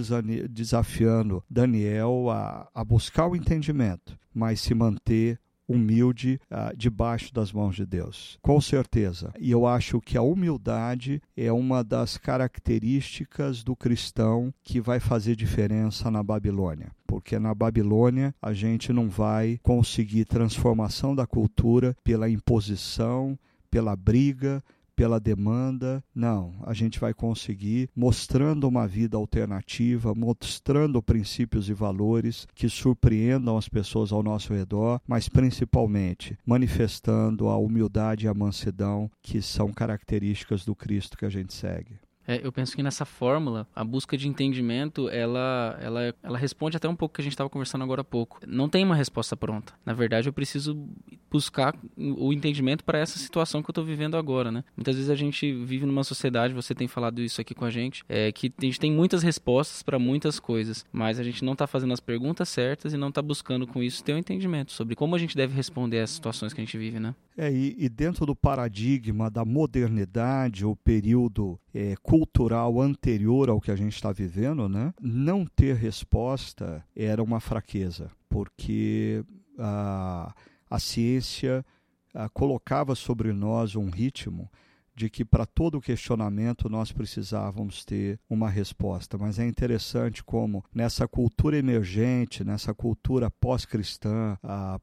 desafiando 0.50 1.43
Daniel 1.50 2.29
a, 2.29 2.70
a 2.74 2.84
buscar 2.84 3.27
o 3.27 3.36
entendimento, 3.36 4.17
mas 4.34 4.62
se 4.62 4.74
manter 4.74 5.39
humilde 5.67 6.39
debaixo 6.75 7.34
das 7.34 7.51
mãos 7.51 7.75
de 7.75 7.86
Deus. 7.86 8.38
Com 8.41 8.60
certeza. 8.60 9.34
E 9.39 9.51
eu 9.51 9.65
acho 9.65 10.01
que 10.01 10.17
a 10.17 10.22
humildade 10.22 11.22
é 11.36 11.51
uma 11.51 11.84
das 11.84 12.17
características 12.17 13.63
do 13.63 13.75
cristão 13.75 14.53
que 14.63 14.81
vai 14.81 15.00
fazer 15.00 15.36
diferença 15.36 16.12
na 16.12 16.22
Babilônia. 16.22 16.91
Porque 17.08 17.39
na 17.39 17.55
Babilônia 17.55 18.36
a 18.41 18.53
gente 18.53 18.91
não 18.91 19.10
vai 19.10 19.60
conseguir 19.63 20.25
transformação 20.25 21.15
da 21.15 21.25
cultura 21.25 21.96
pela 22.03 22.29
imposição, 22.29 23.38
pela 23.70 23.96
briga, 23.96 24.62
pela 25.01 25.20
demanda. 25.20 26.03
Não, 26.13 26.53
a 26.62 26.75
gente 26.75 27.00
vai 27.00 27.12
conseguir 27.12 27.89
mostrando 27.96 28.67
uma 28.67 28.88
vida 28.88 29.17
alternativa, 29.17 30.13
mostrando 30.13 31.01
princípios 31.01 31.67
e 31.70 31.74
valores 31.74 32.48
que 32.53 32.70
surpreendam 32.70 33.58
as 33.58 33.67
pessoas 33.67 34.12
ao 34.12 34.22
nosso 34.22 34.53
redor, 34.53 35.01
mas 35.08 35.27
principalmente 35.27 36.38
manifestando 36.46 37.48
a 37.48 37.58
humildade 37.58 38.27
e 38.27 38.29
a 38.29 38.34
mansidão 38.36 39.10
que 39.24 39.41
são 39.41 39.74
características 39.74 40.63
do 40.63 40.75
Cristo 40.75 41.17
que 41.17 41.25
a 41.25 41.29
gente 41.29 41.51
segue. 41.51 42.00
É, 42.31 42.39
eu 42.41 42.51
penso 42.51 42.73
que 42.73 42.81
nessa 42.81 43.03
fórmula, 43.03 43.67
a 43.75 43.83
busca 43.83 44.17
de 44.17 44.25
entendimento, 44.25 45.09
ela, 45.09 45.77
ela, 45.81 46.15
ela 46.23 46.38
responde 46.38 46.77
até 46.77 46.88
um 46.88 46.95
pouco 46.95 47.15
que 47.15 47.21
a 47.21 47.23
gente 47.23 47.33
estava 47.33 47.50
conversando 47.50 47.83
agora 47.83 48.01
há 48.01 48.05
pouco. 48.05 48.39
Não 48.47 48.69
tem 48.69 48.85
uma 48.85 48.95
resposta 48.95 49.35
pronta. 49.35 49.73
Na 49.85 49.91
verdade, 49.91 50.29
eu 50.29 50.33
preciso 50.33 50.88
buscar 51.29 51.75
o 51.97 52.31
entendimento 52.31 52.85
para 52.85 53.00
essa 53.00 53.19
situação 53.19 53.61
que 53.61 53.69
eu 53.69 53.73
estou 53.73 53.83
vivendo 53.83 54.15
agora, 54.15 54.50
né? 54.50 54.63
Muitas 54.77 54.95
vezes 54.95 55.09
a 55.09 55.15
gente 55.15 55.51
vive 55.51 55.85
numa 55.85 56.05
sociedade, 56.05 56.53
você 56.53 56.73
tem 56.73 56.88
falado 56.88 57.21
isso 57.21 57.41
aqui 57.41 57.53
com 57.53 57.65
a 57.65 57.69
gente, 57.69 58.03
é, 58.07 58.31
que 58.31 58.53
a 58.57 58.65
gente 58.65 58.79
tem 58.79 58.91
muitas 58.91 59.23
respostas 59.23 59.83
para 59.83 60.00
muitas 60.00 60.39
coisas, 60.39 60.85
mas 60.91 61.19
a 61.19 61.23
gente 61.23 61.43
não 61.43 61.51
está 61.51 61.67
fazendo 61.67 61.93
as 61.93 62.00
perguntas 62.00 62.47
certas 62.47 62.93
e 62.93 62.97
não 62.97 63.09
está 63.09 63.21
buscando 63.21 63.67
com 63.67 63.83
isso 63.83 64.03
ter 64.03 64.13
um 64.13 64.17
entendimento 64.17 64.71
sobre 64.71 64.95
como 64.95 65.15
a 65.15 65.19
gente 65.19 65.35
deve 65.35 65.53
responder 65.53 66.00
às 66.00 66.11
situações 66.11 66.53
que 66.53 66.61
a 66.61 66.63
gente 66.63 66.77
vive, 66.77 66.97
né? 67.00 67.13
É, 67.38 67.51
e, 67.51 67.75
e 67.77 67.89
dentro 67.89 68.25
do 68.25 68.35
paradigma 68.35 69.29
da 69.29 69.45
modernidade, 69.45 70.65
o 70.65 70.75
período 70.75 71.59
é, 71.73 71.95
cultural 72.01 72.79
anterior 72.81 73.49
ao 73.49 73.61
que 73.61 73.71
a 73.71 73.75
gente 73.75 73.95
está 73.95 74.11
vivendo, 74.11 74.67
né? 74.67 74.93
não 75.01 75.45
ter 75.45 75.75
resposta 75.75 76.83
era 76.95 77.23
uma 77.23 77.39
fraqueza, 77.39 78.11
porque 78.29 79.23
a, 79.57 80.33
a 80.69 80.79
ciência 80.79 81.65
a, 82.13 82.29
colocava 82.29 82.95
sobre 82.95 83.31
nós 83.31 83.75
um 83.75 83.89
ritmo 83.89 84.49
de 84.95 85.10
que 85.10 85.24
para 85.24 85.45
todo 85.45 85.81
questionamento 85.81 86.69
nós 86.69 86.91
precisávamos 86.91 87.83
ter 87.86 88.19
uma 88.29 88.50
resposta. 88.50 89.17
Mas 89.17 89.39
é 89.39 89.48
interessante 89.48 90.24
como 90.24 90.63
nessa 90.74 91.07
cultura 91.07 91.57
emergente, 91.57 92.43
nessa 92.43 92.74
cultura 92.74 93.29
pós-cristã, 93.29 94.38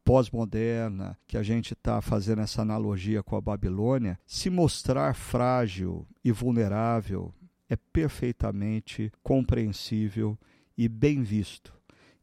pós-moderna, 0.05 1.17
que 1.27 1.37
a 1.37 1.43
gente 1.43 1.75
está 1.75 2.01
fazendo 2.01 2.43
essa 2.43 2.63
analogia 2.63 3.23
com 3.23 3.37
a 3.37 3.41
Babilônia, 3.41 4.19
se 4.27 4.51
mostrar 4.51 5.15
frágil 5.15 6.07
e 6.25 6.33
vulnerável 6.33 7.33
é 7.69 7.77
perfeitamente 7.77 9.13
compreensível 9.23 10.39
e 10.77 10.89
bem 10.89 11.23
visto. 11.23 11.75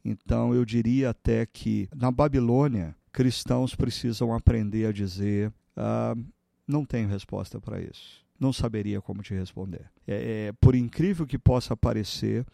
Então 0.03 0.53
eu 0.53 0.65
diria 0.65 1.11
até 1.11 1.45
que 1.45 1.87
na 1.95 2.11
Babilônia 2.11 2.95
cristãos 3.11 3.75
precisam 3.75 4.33
aprender 4.33 4.87
a 4.87 4.91
dizer 4.91 5.49
uh, 5.77 6.25
não 6.67 6.85
tenho 6.85 7.07
resposta 7.07 7.59
para 7.59 7.81
isso. 7.81 8.23
Não 8.39 8.51
saberia 8.51 9.01
como 9.01 9.21
te 9.21 9.33
responder. 9.33 9.89
É, 10.05 10.47
é, 10.47 10.51
por 10.59 10.75
incrível 10.75 11.25
que 11.25 11.39
possa 11.39 11.75
parecer, 11.75 12.45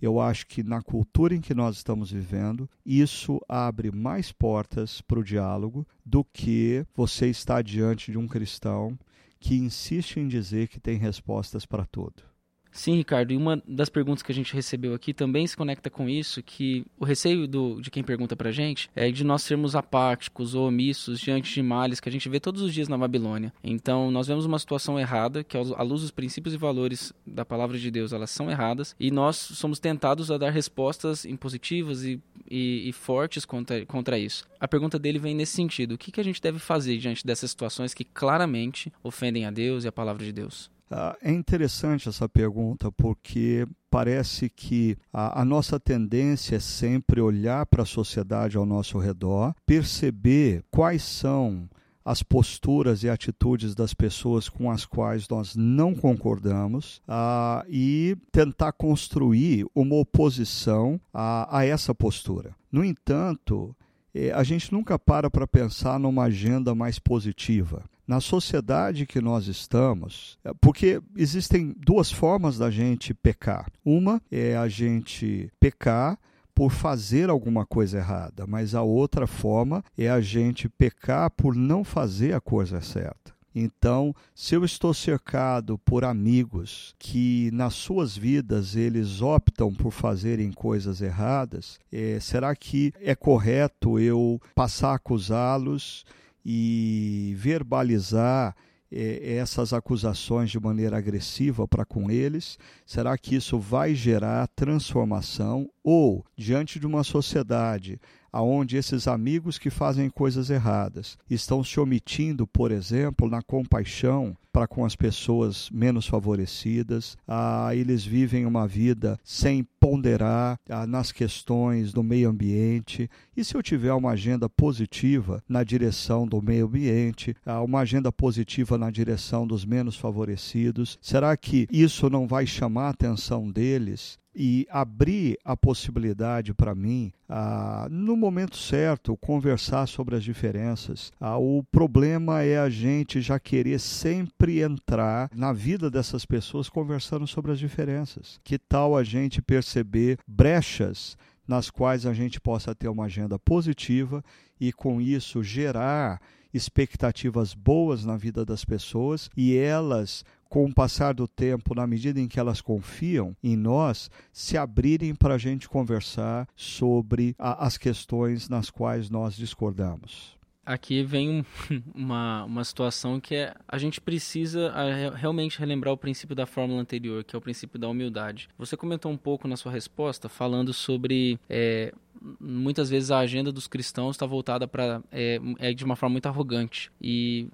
eu 0.00 0.20
acho 0.20 0.46
que 0.46 0.62
na 0.62 0.82
cultura 0.82 1.34
em 1.34 1.40
que 1.40 1.54
nós 1.54 1.76
estamos 1.76 2.10
vivendo, 2.10 2.68
isso 2.84 3.40
abre 3.48 3.90
mais 3.90 4.32
portas 4.32 5.00
para 5.00 5.20
o 5.20 5.24
diálogo 5.24 5.86
do 6.04 6.24
que 6.24 6.84
você 6.94 7.28
estar 7.28 7.62
diante 7.62 8.10
de 8.10 8.18
um 8.18 8.26
cristão 8.26 8.98
que 9.38 9.54
insiste 9.54 10.18
em 10.18 10.28
dizer 10.28 10.68
que 10.68 10.80
tem 10.80 10.96
respostas 10.98 11.64
para 11.64 11.86
tudo. 11.86 12.31
Sim, 12.72 12.96
Ricardo, 12.96 13.32
e 13.32 13.36
uma 13.36 13.62
das 13.68 13.90
perguntas 13.90 14.22
que 14.22 14.32
a 14.32 14.34
gente 14.34 14.54
recebeu 14.54 14.94
aqui 14.94 15.12
também 15.12 15.46
se 15.46 15.56
conecta 15.56 15.90
com 15.90 16.08
isso, 16.08 16.42
que 16.42 16.84
o 16.98 17.04
receio 17.04 17.46
do, 17.46 17.80
de 17.80 17.90
quem 17.90 18.02
pergunta 18.02 18.34
pra 18.34 18.50
gente 18.50 18.90
é 18.96 19.10
de 19.10 19.22
nós 19.22 19.42
sermos 19.42 19.76
apáticos 19.76 20.54
ou 20.54 20.68
omissos 20.68 21.20
diante 21.20 21.52
de 21.52 21.62
males 21.62 22.00
que 22.00 22.08
a 22.08 22.12
gente 22.12 22.28
vê 22.30 22.40
todos 22.40 22.62
os 22.62 22.72
dias 22.72 22.88
na 22.88 22.96
Babilônia. 22.96 23.52
Então, 23.62 24.10
nós 24.10 24.26
vemos 24.26 24.46
uma 24.46 24.58
situação 24.58 24.98
errada, 24.98 25.44
que 25.44 25.56
à 25.56 25.82
luz 25.82 26.00
dos 26.00 26.10
princípios 26.10 26.54
e 26.54 26.58
valores 26.58 27.12
da 27.26 27.44
palavra 27.44 27.78
de 27.78 27.90
Deus, 27.90 28.12
elas 28.12 28.30
são 28.30 28.50
erradas, 28.50 28.96
e 28.98 29.10
nós 29.10 29.36
somos 29.36 29.78
tentados 29.78 30.30
a 30.30 30.38
dar 30.38 30.50
respostas 30.50 31.26
impositivas 31.26 32.04
e, 32.04 32.18
e, 32.50 32.88
e 32.88 32.92
fortes 32.92 33.44
contra, 33.44 33.84
contra 33.84 34.18
isso. 34.18 34.48
A 34.58 34.66
pergunta 34.66 34.98
dele 34.98 35.18
vem 35.18 35.34
nesse 35.34 35.52
sentido, 35.52 35.92
o 35.92 35.98
que, 35.98 36.10
que 36.10 36.20
a 36.20 36.24
gente 36.24 36.40
deve 36.40 36.58
fazer 36.58 36.96
diante 36.96 37.26
dessas 37.26 37.50
situações 37.50 37.92
que 37.92 38.04
claramente 38.04 38.90
ofendem 39.02 39.44
a 39.44 39.50
Deus 39.50 39.84
e 39.84 39.88
a 39.88 39.92
palavra 39.92 40.24
de 40.24 40.32
Deus? 40.32 40.70
Ah, 40.94 41.16
é 41.22 41.32
interessante 41.32 42.08
essa 42.08 42.28
pergunta 42.28 42.92
porque 42.92 43.66
parece 43.90 44.50
que 44.50 44.96
a, 45.10 45.40
a, 45.40 45.44
nossa 45.44 45.80
tendência 45.80 46.56
é 46.56 46.60
sempre 46.60 47.18
olhar 47.18 47.64
para 47.64 47.82
a 47.82 47.86
sociedade 47.86 48.58
ao 48.58 48.66
nosso 48.66 48.98
redor, 48.98 49.54
perceber 49.64 50.62
quais 50.70 51.02
são 51.02 51.66
as 52.04 52.22
posturas 52.22 53.02
e 53.04 53.08
atitudes 53.08 53.74
das 53.74 53.94
pessoas 53.94 54.50
com 54.50 54.70
as 54.70 54.84
quais 54.84 55.26
nós 55.28 55.56
não 55.56 55.94
concordamos 55.94 57.00
uh, 57.08 57.64
e 57.68 58.16
tentar 58.30 58.72
construir 58.72 59.64
uma 59.74 59.94
oposição 59.94 61.00
a, 61.14 61.58
a 61.58 61.64
essa 61.64 61.94
postura. 61.94 62.54
No 62.70 62.84
entanto, 62.84 63.74
eh, 64.14 64.32
a 64.32 64.42
gente 64.42 64.72
nunca 64.72 64.98
para 64.98 65.30
para 65.30 65.46
pensar 65.46 65.98
numa 65.98 66.24
agenda 66.24 66.74
mais 66.74 66.98
positiva 66.98 67.84
na 68.06 68.20
sociedade 68.20 69.06
que 69.06 69.20
nós 69.20 69.46
estamos, 69.46 70.38
é, 70.44 70.52
porque 70.60 71.00
existem 71.16 71.74
duas 71.78 72.10
formas 72.10 72.58
da 72.58 72.70
gente 72.70 73.14
pecar. 73.14 73.70
Uma 73.84 74.20
é 74.30 74.56
a 74.56 74.68
gente 74.68 75.50
pecar 75.60 76.18
por 76.54 76.70
fazer 76.70 77.30
alguma 77.30 77.64
coisa 77.64 77.98
errada, 77.98 78.46
mas 78.46 78.74
a 78.74 78.82
outra 78.82 79.26
forma 79.26 79.82
é 79.96 80.10
a 80.10 80.20
gente 80.20 80.68
pecar 80.68 81.30
por 81.30 81.54
não 81.54 81.82
fazer 81.82 82.34
a 82.34 82.40
coisa 82.40 82.80
certa. 82.80 83.32
Então, 83.54 84.14
se 84.34 84.54
eu 84.54 84.64
estou 84.64 84.94
cercado 84.94 85.78
por 85.78 86.04
amigos 86.04 86.94
que 86.98 87.50
nas 87.52 87.74
suas 87.74 88.16
vidas 88.16 88.76
eles 88.76 89.20
optam 89.20 89.72
por 89.72 89.90
fazerem 89.90 90.50
coisas 90.50 91.02
erradas, 91.02 91.78
é, 91.92 92.18
será 92.18 92.56
que 92.56 92.92
é 93.00 93.14
correto 93.14 93.98
eu 93.98 94.40
passar 94.54 94.92
a 94.92 94.94
acusá-los 94.94 96.04
e 96.44 97.34
verbalizar 97.36 98.54
eh, 98.90 99.36
essas 99.36 99.72
acusações 99.72 100.50
de 100.50 100.60
maneira 100.60 100.98
agressiva 100.98 101.66
para 101.66 101.84
com 101.84 102.10
eles? 102.10 102.58
Será 102.84 103.16
que 103.16 103.34
isso 103.34 103.58
vai 103.58 103.94
gerar 103.94 104.48
transformação? 104.48 105.68
Ou, 105.82 106.24
diante 106.36 106.78
de 106.78 106.86
uma 106.86 107.02
sociedade 107.04 108.00
aonde 108.32 108.76
esses 108.78 109.06
amigos 109.06 109.58
que 109.58 109.68
fazem 109.68 110.08
coisas 110.08 110.48
erradas 110.48 111.18
estão 111.28 111.62
se 111.62 111.78
omitindo, 111.78 112.46
por 112.46 112.72
exemplo, 112.72 113.28
na 113.28 113.42
compaixão 113.42 114.34
para 114.50 114.66
com 114.66 114.84
as 114.84 114.94
pessoas 114.94 115.70
menos 115.70 116.06
favorecidas, 116.06 117.16
ah, 117.26 117.70
eles 117.74 118.04
vivem 118.04 118.44
uma 118.44 118.66
vida 118.66 119.18
sem 119.24 119.66
ponderar 119.80 120.58
ah, 120.68 120.86
nas 120.86 121.10
questões 121.10 121.92
do 121.92 122.02
meio 122.02 122.28
ambiente. 122.28 123.10
E 123.34 123.42
se 123.42 123.54
eu 123.54 123.62
tiver 123.62 123.94
uma 123.94 124.10
agenda 124.10 124.46
positiva 124.46 125.42
na 125.48 125.64
direção 125.64 126.26
do 126.26 126.42
meio 126.42 126.66
ambiente, 126.66 127.34
ah, 127.46 127.62
uma 127.62 127.80
agenda 127.80 128.12
positiva 128.12 128.76
na 128.76 128.90
direção 128.90 129.46
dos 129.46 129.64
menos 129.64 129.96
favorecidos, 129.96 130.98
será 131.00 131.34
que 131.34 131.66
isso 131.72 132.10
não 132.10 132.26
vai 132.26 132.46
chamar 132.46 132.88
a 132.88 132.90
atenção 132.90 133.50
deles 133.50 134.18
e 134.34 134.66
abrir 134.70 135.38
a 135.44 135.56
possibilidade 135.56 136.54
para 136.54 136.74
mim, 136.74 137.12
ah, 137.28 137.86
no 137.90 138.16
momento 138.16 138.56
certo, 138.56 139.16
conversar 139.16 139.86
sobre 139.86 140.16
as 140.16 140.24
diferenças. 140.24 141.12
Ah, 141.20 141.38
o 141.38 141.62
problema 141.70 142.42
é 142.42 142.58
a 142.58 142.70
gente 142.70 143.20
já 143.20 143.38
querer 143.38 143.78
sempre 143.78 144.62
entrar 144.62 145.30
na 145.34 145.52
vida 145.52 145.90
dessas 145.90 146.24
pessoas 146.24 146.68
conversando 146.68 147.26
sobre 147.26 147.52
as 147.52 147.58
diferenças. 147.58 148.40
Que 148.42 148.58
tal 148.58 148.96
a 148.96 149.04
gente 149.04 149.42
perceber 149.42 150.18
brechas 150.26 151.16
nas 151.46 151.70
quais 151.70 152.06
a 152.06 152.12
gente 152.12 152.40
possa 152.40 152.74
ter 152.74 152.88
uma 152.88 153.04
agenda 153.04 153.38
positiva 153.38 154.24
e, 154.60 154.72
com 154.72 155.00
isso, 155.00 155.42
gerar 155.42 156.20
expectativas 156.52 157.54
boas 157.54 158.04
na 158.04 158.16
vida 158.16 158.44
das 158.44 158.64
pessoas 158.64 159.30
e 159.36 159.56
elas 159.56 160.24
com 160.52 160.66
o 160.66 160.74
passar 160.74 161.14
do 161.14 161.26
tempo, 161.26 161.74
na 161.74 161.86
medida 161.86 162.20
em 162.20 162.28
que 162.28 162.38
elas 162.38 162.60
confiam 162.60 163.34
em 163.42 163.56
nós, 163.56 164.10
se 164.30 164.58
abrirem 164.58 165.14
para 165.14 165.36
a 165.36 165.38
gente 165.38 165.66
conversar 165.66 166.46
sobre 166.54 167.34
a, 167.38 167.64
as 167.64 167.78
questões 167.78 168.50
nas 168.50 168.68
quais 168.68 169.08
nós 169.08 169.34
discordamos. 169.34 170.36
Aqui 170.64 171.02
vem 171.02 171.44
uma, 171.94 172.44
uma 172.44 172.64
situação 172.64 173.20
que 173.20 173.34
é 173.34 173.54
a 173.66 173.78
gente 173.78 174.00
precisa 174.00 174.72
realmente 175.14 175.58
relembrar 175.58 175.92
o 175.92 175.96
princípio 175.96 176.36
da 176.36 176.46
fórmula 176.46 176.80
anterior, 176.80 177.24
que 177.24 177.34
é 177.34 177.38
o 177.38 177.42
princípio 177.42 177.78
da 177.78 177.88
humildade. 177.88 178.48
Você 178.56 178.76
comentou 178.76 179.10
um 179.10 179.16
pouco 179.16 179.48
na 179.48 179.56
sua 179.56 179.72
resposta 179.72 180.28
falando 180.28 180.72
sobre 180.72 181.38
é, 181.50 181.92
muitas 182.40 182.88
vezes 182.88 183.10
a 183.10 183.18
agenda 183.18 183.50
dos 183.50 183.66
cristãos 183.66 184.14
está 184.14 184.26
voltada 184.26 184.68
para 184.68 185.02
é, 185.10 185.40
é, 185.58 185.72
de 185.72 185.84
uma 185.84 185.96
forma 185.96 186.12
muito 186.14 186.26
arrogante 186.26 186.92
e 187.00 187.48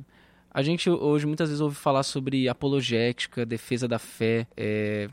a 0.50 0.62
gente 0.62 0.90
hoje 0.90 1.26
muitas 1.26 1.48
vezes 1.48 1.60
ouve 1.60 1.76
falar 1.76 2.02
sobre 2.02 2.48
apologética, 2.48 3.46
defesa 3.46 3.86
da 3.86 3.98
fé, 3.98 4.46
é, 4.56 5.08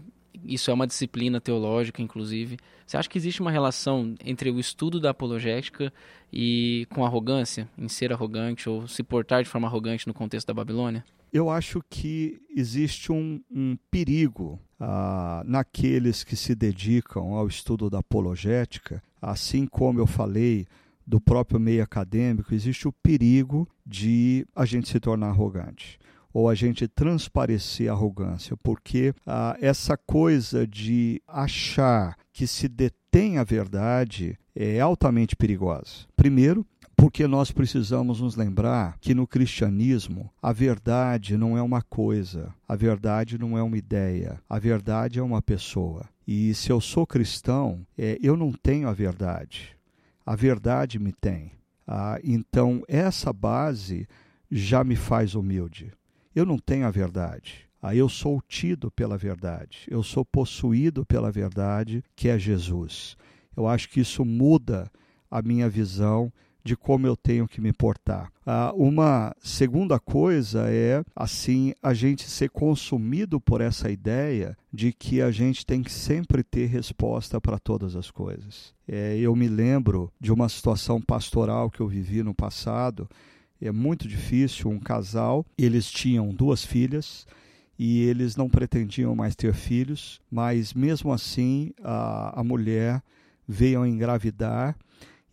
isso 0.48 0.70
é 0.70 0.74
uma 0.74 0.88
disciplina 0.88 1.42
teológica, 1.42 2.02
inclusive. 2.02 2.58
Você 2.86 2.98
acha 2.98 3.10
que 3.10 3.18
existe 3.18 3.42
uma 3.42 3.52
relação 3.52 4.16
entre 4.24 4.50
o 4.50 4.60
estudo 4.60 5.00
da 5.00 5.10
apologética 5.10 5.92
e 6.32 6.88
com 6.90 7.06
arrogância, 7.06 7.70
em 7.78 7.88
ser 7.88 8.14
arrogante 8.14 8.70
ou 8.70 8.88
se 8.88 9.04
portar 9.04 9.44
de 9.44 9.50
forma 9.50 9.68
arrogante 9.68 10.08
no 10.08 10.14
contexto 10.14 10.48
da 10.48 10.54
Babilônia? 10.54 11.04
Eu 11.34 11.50
acho 11.50 11.84
que 11.90 12.40
existe 12.56 13.12
um, 13.12 13.42
um 13.52 13.78
perigo 13.92 14.60
ah, 14.80 15.44
naqueles 15.46 16.24
que 16.24 16.36
se 16.36 16.56
dedicam 16.56 17.34
ao 17.34 17.48
estudo 17.48 17.90
da 17.90 18.00
apologética, 18.00 19.04
assim 19.22 19.66
como 19.66 20.00
eu 20.00 20.08
falei 20.08 20.66
do 21.06 21.20
próprio 21.20 21.60
meio 21.60 21.84
acadêmico, 21.84 22.54
existe 22.54 22.88
o 22.88 22.92
perigo 22.92 23.68
de 23.86 24.46
a 24.56 24.66
gente 24.66 24.90
se 24.90 25.00
tornar 25.00 25.28
arrogante 25.28 26.00
ou 26.36 26.50
a 26.50 26.54
gente 26.54 26.86
transparecer 26.86 27.90
arrogância, 27.90 28.58
porque 28.58 29.14
ah, 29.26 29.56
essa 29.62 29.96
coisa 29.96 30.68
de 30.68 31.22
achar 31.26 32.18
que 32.34 32.46
se 32.46 32.68
detém 32.68 33.38
a 33.38 33.44
verdade 33.46 34.38
é 34.54 34.82
altamente 34.82 35.34
perigosa. 35.34 36.06
Primeiro, 36.14 36.68
porque 36.94 37.26
nós 37.26 37.52
precisamos 37.52 38.20
nos 38.20 38.36
lembrar 38.36 38.98
que 39.00 39.16
no 39.16 39.26
cristianismo 39.26 40.30
a 40.42 40.52
verdade 40.52 41.38
não 41.38 41.58
é 41.58 41.62
uma 41.62 41.82
coisa, 41.82 42.54
a 42.68 42.76
verdade 42.76 43.38
não 43.38 43.58
é 43.58 43.64
uma 43.64 43.78
ideia, 43.78 44.38
a 44.50 44.60
verdade 44.60 45.20
é 45.20 45.24
uma 45.24 45.42
pessoa. 45.42 46.04
E 46.28 46.54
se 46.54 46.70
eu 46.70 46.82
sou 46.82 47.08
cristão, 47.08 47.88
é, 47.98 48.20
eu 48.22 48.36
não 48.36 48.52
tenho 48.52 48.90
a 48.90 48.94
verdade, 48.94 49.70
a 50.26 50.36
verdade 50.36 51.00
me 51.00 51.14
tem. 51.14 51.54
Ah, 51.88 52.20
então, 52.22 52.84
essa 52.90 53.32
base 53.32 54.06
já 54.52 54.84
me 54.84 54.98
faz 54.98 55.34
humilde. 55.34 55.94
Eu 56.36 56.46
não 56.46 56.60
tenho 56.60 56.86
a 56.86 56.92
verdade. 56.92 57.66
Ah, 57.82 57.96
eu 57.96 58.10
sou 58.10 58.42
tido 58.46 58.92
pela 58.92 59.18
verdade. 59.18 59.88
Eu 59.88 60.04
sou 60.04 60.26
possuído 60.26 61.06
pela 61.06 61.32
verdade, 61.32 62.04
que 62.16 62.28
é 62.28 62.38
Jesus. 62.38 63.16
Eu 63.56 63.68
acho 63.68 63.90
que 63.90 64.02
isso 64.02 64.26
muda 64.26 64.92
a 65.32 65.42
minha 65.42 65.70
visão 65.70 66.32
de 66.66 66.76
como 66.76 67.06
eu 67.06 67.16
tenho 67.16 67.48
que 67.48 67.62
me 67.62 67.72
portar. 67.72 68.32
Ah, 68.44 68.74
uma 68.76 69.36
segunda 69.40 70.00
coisa 70.00 70.66
é, 70.68 71.04
assim, 71.16 71.74
a 71.82 71.94
gente 71.94 72.24
ser 72.24 72.50
consumido 72.50 73.40
por 73.40 73.62
essa 73.62 73.90
ideia 73.90 74.58
de 74.74 74.92
que 74.92 75.22
a 75.22 75.30
gente 75.30 75.64
tem 75.64 75.84
que 75.84 75.92
sempre 75.92 76.44
ter 76.44 76.66
resposta 76.66 77.40
para 77.40 77.60
todas 77.60 77.96
as 77.96 78.10
coisas. 78.10 78.74
É, 78.88 79.16
eu 79.18 79.36
me 79.36 79.48
lembro 79.48 80.12
de 80.20 80.34
uma 80.34 80.50
situação 80.50 81.00
pastoral 81.00 81.70
que 81.70 81.82
eu 81.82 81.88
vivi 81.88 82.24
no 82.24 82.34
passado. 82.34 83.08
É 83.62 83.72
muito 83.72 84.08
difícil. 84.08 84.70
Um 84.70 84.80
casal, 84.80 85.46
eles 85.58 85.90
tinham 85.90 86.30
duas 86.30 86.66
filhas 86.66 87.26
e 87.78 88.04
eles 88.04 88.36
não 88.36 88.50
pretendiam 88.50 89.16
mais 89.16 89.36
ter 89.36 89.54
filhos, 89.54 90.22
mas 90.32 90.74
mesmo 90.74 91.12
assim 91.12 91.72
a, 91.84 92.40
a 92.40 92.44
mulher 92.44 93.02
veio 93.48 93.82
a 93.82 93.88
engravidar 93.88 94.78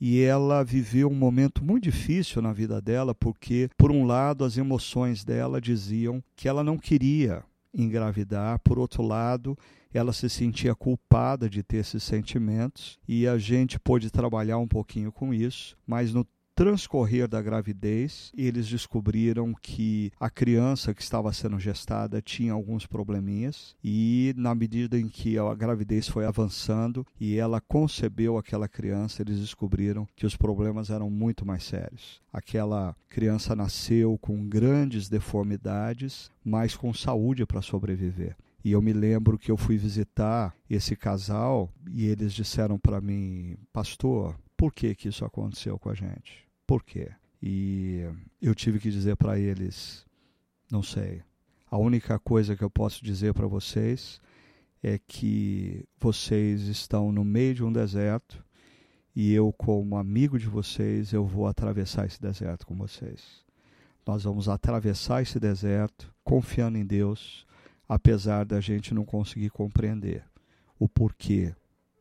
e 0.01 0.21
ela 0.21 0.65
viveu 0.65 1.09
um 1.09 1.15
momento 1.15 1.65
muito 1.65 1.85
difícil 1.85 2.43
na 2.43 2.53
vida 2.53 2.81
dela, 2.81 3.15
porque, 3.15 3.71
por 3.77 3.93
um 3.93 4.05
lado, 4.05 4.45
as 4.45 4.59
emoções 4.59 5.25
dela 5.25 5.61
diziam 5.61 6.21
que 6.35 6.49
ela 6.49 6.65
não 6.65 6.77
queria 6.77 7.45
engravidar, 7.73 8.59
por 8.65 8.81
outro 8.81 9.03
lado, 9.03 9.57
ela 9.95 10.13
se 10.13 10.29
sentia 10.29 10.75
culpada 10.75 11.49
de 11.49 11.63
ter 11.63 11.79
esses 11.79 12.03
sentimentos 12.03 12.99
e 13.07 13.29
a 13.29 13.39
gente 13.39 13.79
pôde 13.79 14.11
trabalhar 14.11 14.59
um 14.59 14.67
pouquinho 14.67 15.13
com 15.13 15.33
isso, 15.33 15.77
mas 15.87 16.13
no 16.13 16.27
transcorrer 16.55 17.27
da 17.27 17.41
gravidez, 17.41 18.33
eles 18.37 18.69
descobriram 18.69 19.55
que 19.61 20.13
a 20.21 20.31
criança 20.31 20.95
que 20.95 21.03
estava 21.03 21.33
sendo 21.33 21.59
gestada 21.59 22.21
tinha 22.21 22.53
alguns 22.53 22.87
probleminhas 22.87 23.75
e 23.83 24.35
na 24.37 24.55
medida 24.55 24.99
em 24.99 25.09
que 25.09 25.39
a 25.39 25.55
gravidez 25.55 26.09
foi 26.09 26.25
avançando 26.25 27.07
e 27.21 27.37
ela 27.37 27.61
concebeu 27.61 28.37
aquela 28.37 28.69
criança, 28.69 29.23
eles 29.23 29.41
descobriram 29.41 30.07
que 30.15 30.27
os 30.27 30.37
problemas 30.37 30.91
eram 30.91 31.11
muito 31.11 31.47
mais 31.47 31.65
sérios. 31.65 32.21
Aquela 32.33 32.95
criança 33.09 33.57
nasceu 33.57 34.19
com 34.19 34.47
grandes 34.49 35.09
deformidades, 35.09 36.31
mas 36.45 36.77
com 36.77 36.93
saúde 36.93 37.47
para 37.47 37.63
sobreviver. 37.63 38.37
E 38.65 38.73
eu 38.73 38.81
me 38.81 38.93
lembro 38.93 39.39
que 39.39 39.51
eu 39.51 39.57
fui 39.57 39.77
visitar 39.77 40.55
esse 40.71 40.95
casal 40.95 41.69
e 41.91 42.07
eles 42.07 42.33
disseram 42.33 42.79
para 42.79 43.01
mim, 43.01 43.57
pastor, 43.73 44.37
por 44.63 44.73
que, 44.73 44.95
que 44.95 45.09
isso 45.09 45.25
aconteceu 45.25 45.77
com 45.77 45.91
a 45.91 45.95
gente? 45.95 46.49
Por 46.65 46.85
quê? 46.85 47.11
E 47.43 48.09
eu 48.41 48.55
tive 48.55 48.79
que 48.79 48.93
dizer 48.93 49.17
para 49.17 49.37
eles: 49.37 50.07
não 50.71 50.85
sei. 50.85 51.21
A 51.69 51.77
única 51.77 52.17
coisa 52.21 52.55
que 52.55 52.63
eu 52.63 52.71
posso 52.71 53.05
dizer 53.05 53.35
para 53.35 53.49
vocês 53.49 54.21
é 54.81 55.01
que 55.01 55.85
vocês 55.99 56.69
estão 56.69 57.11
no 57.11 57.25
meio 57.25 57.57
de 57.57 57.65
um 57.65 57.73
deserto 57.73 58.45
e 59.17 59.33
eu, 59.33 59.53
como 59.53 59.97
amigo 59.97 60.39
de 60.39 60.47
vocês, 60.47 61.13
eu 61.13 61.27
vou 61.27 61.49
atravessar 61.49 62.07
esse 62.07 62.23
deserto 62.23 62.65
com 62.65 62.77
vocês. 62.77 63.45
Nós 64.07 64.23
vamos 64.23 64.49
atravessar 64.49 65.23
esse 65.23 65.41
deserto 65.41 66.15
confiando 66.23 66.79
em 66.79 66.87
Deus, 66.87 67.45
apesar 67.89 68.45
da 68.45 68.61
gente 68.61 68.95
não 68.95 69.05
conseguir 69.05 69.51
compreender 69.51 70.25
o 70.79 70.89
porquê 70.89 71.53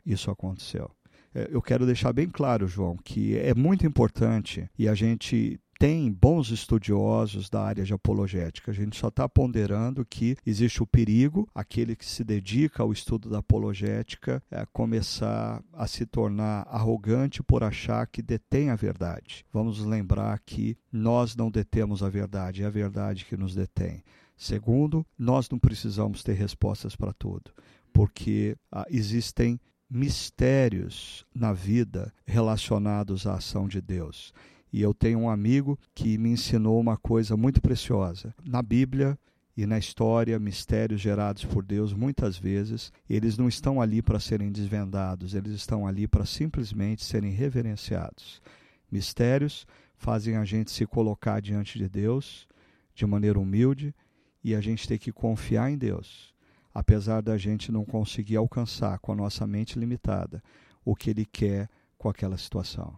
isso 0.05 0.29
aconteceu. 0.29 0.91
É, 1.33 1.49
eu 1.51 1.61
quero 1.61 1.85
deixar 1.85 2.13
bem 2.13 2.29
claro, 2.29 2.67
João, 2.67 2.97
que 2.97 3.37
é 3.37 3.53
muito 3.53 3.85
importante 3.85 4.69
e 4.77 4.87
a 4.87 4.95
gente 4.95 5.59
tem 5.81 6.11
bons 6.11 6.51
estudiosos 6.51 7.49
da 7.49 7.63
área 7.63 7.83
de 7.83 7.91
apologética. 7.91 8.69
A 8.69 8.73
gente 8.73 8.95
só 8.95 9.07
está 9.07 9.27
ponderando 9.27 10.05
que 10.05 10.37
existe 10.45 10.83
o 10.83 10.85
perigo, 10.85 11.49
aquele 11.55 11.95
que 11.95 12.05
se 12.05 12.23
dedica 12.23 12.83
ao 12.83 12.93
estudo 12.93 13.31
da 13.31 13.39
apologética 13.39 14.43
é, 14.51 14.63
começar 14.71 15.63
a 15.73 15.87
se 15.87 16.05
tornar 16.05 16.67
arrogante 16.69 17.41
por 17.41 17.63
achar 17.63 18.05
que 18.05 18.21
detém 18.21 18.69
a 18.69 18.75
verdade. 18.75 19.43
Vamos 19.51 19.83
lembrar 19.83 20.39
que 20.45 20.77
nós 20.91 21.35
não 21.35 21.49
detemos 21.49 22.03
a 22.03 22.09
verdade, 22.09 22.61
é 22.61 22.67
a 22.67 22.69
verdade 22.69 23.25
que 23.25 23.35
nos 23.35 23.55
detém. 23.55 24.03
Segundo, 24.37 25.03
nós 25.17 25.49
não 25.49 25.57
precisamos 25.57 26.21
ter 26.21 26.33
respostas 26.33 26.95
para 26.95 27.11
tudo, 27.11 27.51
porque 27.91 28.55
ah, 28.71 28.85
existem 28.87 29.59
mistérios 29.91 31.25
na 31.35 31.51
vida 31.51 32.13
relacionados 32.25 33.27
à 33.27 33.35
ação 33.35 33.67
de 33.67 33.81
Deus. 33.81 34.33
E 34.71 34.81
eu 34.81 34.93
tenho 34.93 35.19
um 35.19 35.29
amigo 35.29 35.77
que 35.93 36.17
me 36.17 36.29
ensinou 36.29 36.79
uma 36.79 36.95
coisa 36.95 37.35
muito 37.35 37.61
preciosa. 37.61 38.33
Na 38.41 38.61
Bíblia 38.61 39.19
e 39.55 39.65
na 39.65 39.77
história, 39.77 40.39
mistérios 40.39 41.01
gerados 41.01 41.43
por 41.43 41.61
Deus, 41.61 41.91
muitas 41.91 42.37
vezes, 42.37 42.89
eles 43.09 43.37
não 43.37 43.49
estão 43.49 43.81
ali 43.81 44.01
para 44.01 44.17
serem 44.17 44.49
desvendados, 44.49 45.35
eles 45.35 45.51
estão 45.51 45.85
ali 45.85 46.07
para 46.07 46.25
simplesmente 46.25 47.03
serem 47.03 47.31
reverenciados. 47.31 48.41
Mistérios 48.89 49.67
fazem 49.97 50.37
a 50.37 50.45
gente 50.45 50.71
se 50.71 50.85
colocar 50.85 51.41
diante 51.41 51.77
de 51.77 51.89
Deus 51.89 52.47
de 52.95 53.05
maneira 53.05 53.37
humilde 53.37 53.93
e 54.41 54.55
a 54.55 54.61
gente 54.61 54.87
tem 54.87 54.97
que 54.97 55.11
confiar 55.11 55.69
em 55.69 55.77
Deus 55.77 56.31
apesar 56.73 57.21
da 57.21 57.37
gente 57.37 57.71
não 57.71 57.83
conseguir 57.85 58.37
alcançar 58.37 58.99
com 58.99 59.11
a 59.11 59.15
nossa 59.15 59.45
mente 59.45 59.77
limitada 59.77 60.41
o 60.83 60.95
que 60.95 61.09
ele 61.09 61.25
quer 61.25 61.69
com 61.97 62.09
aquela 62.09 62.37
situação. 62.37 62.97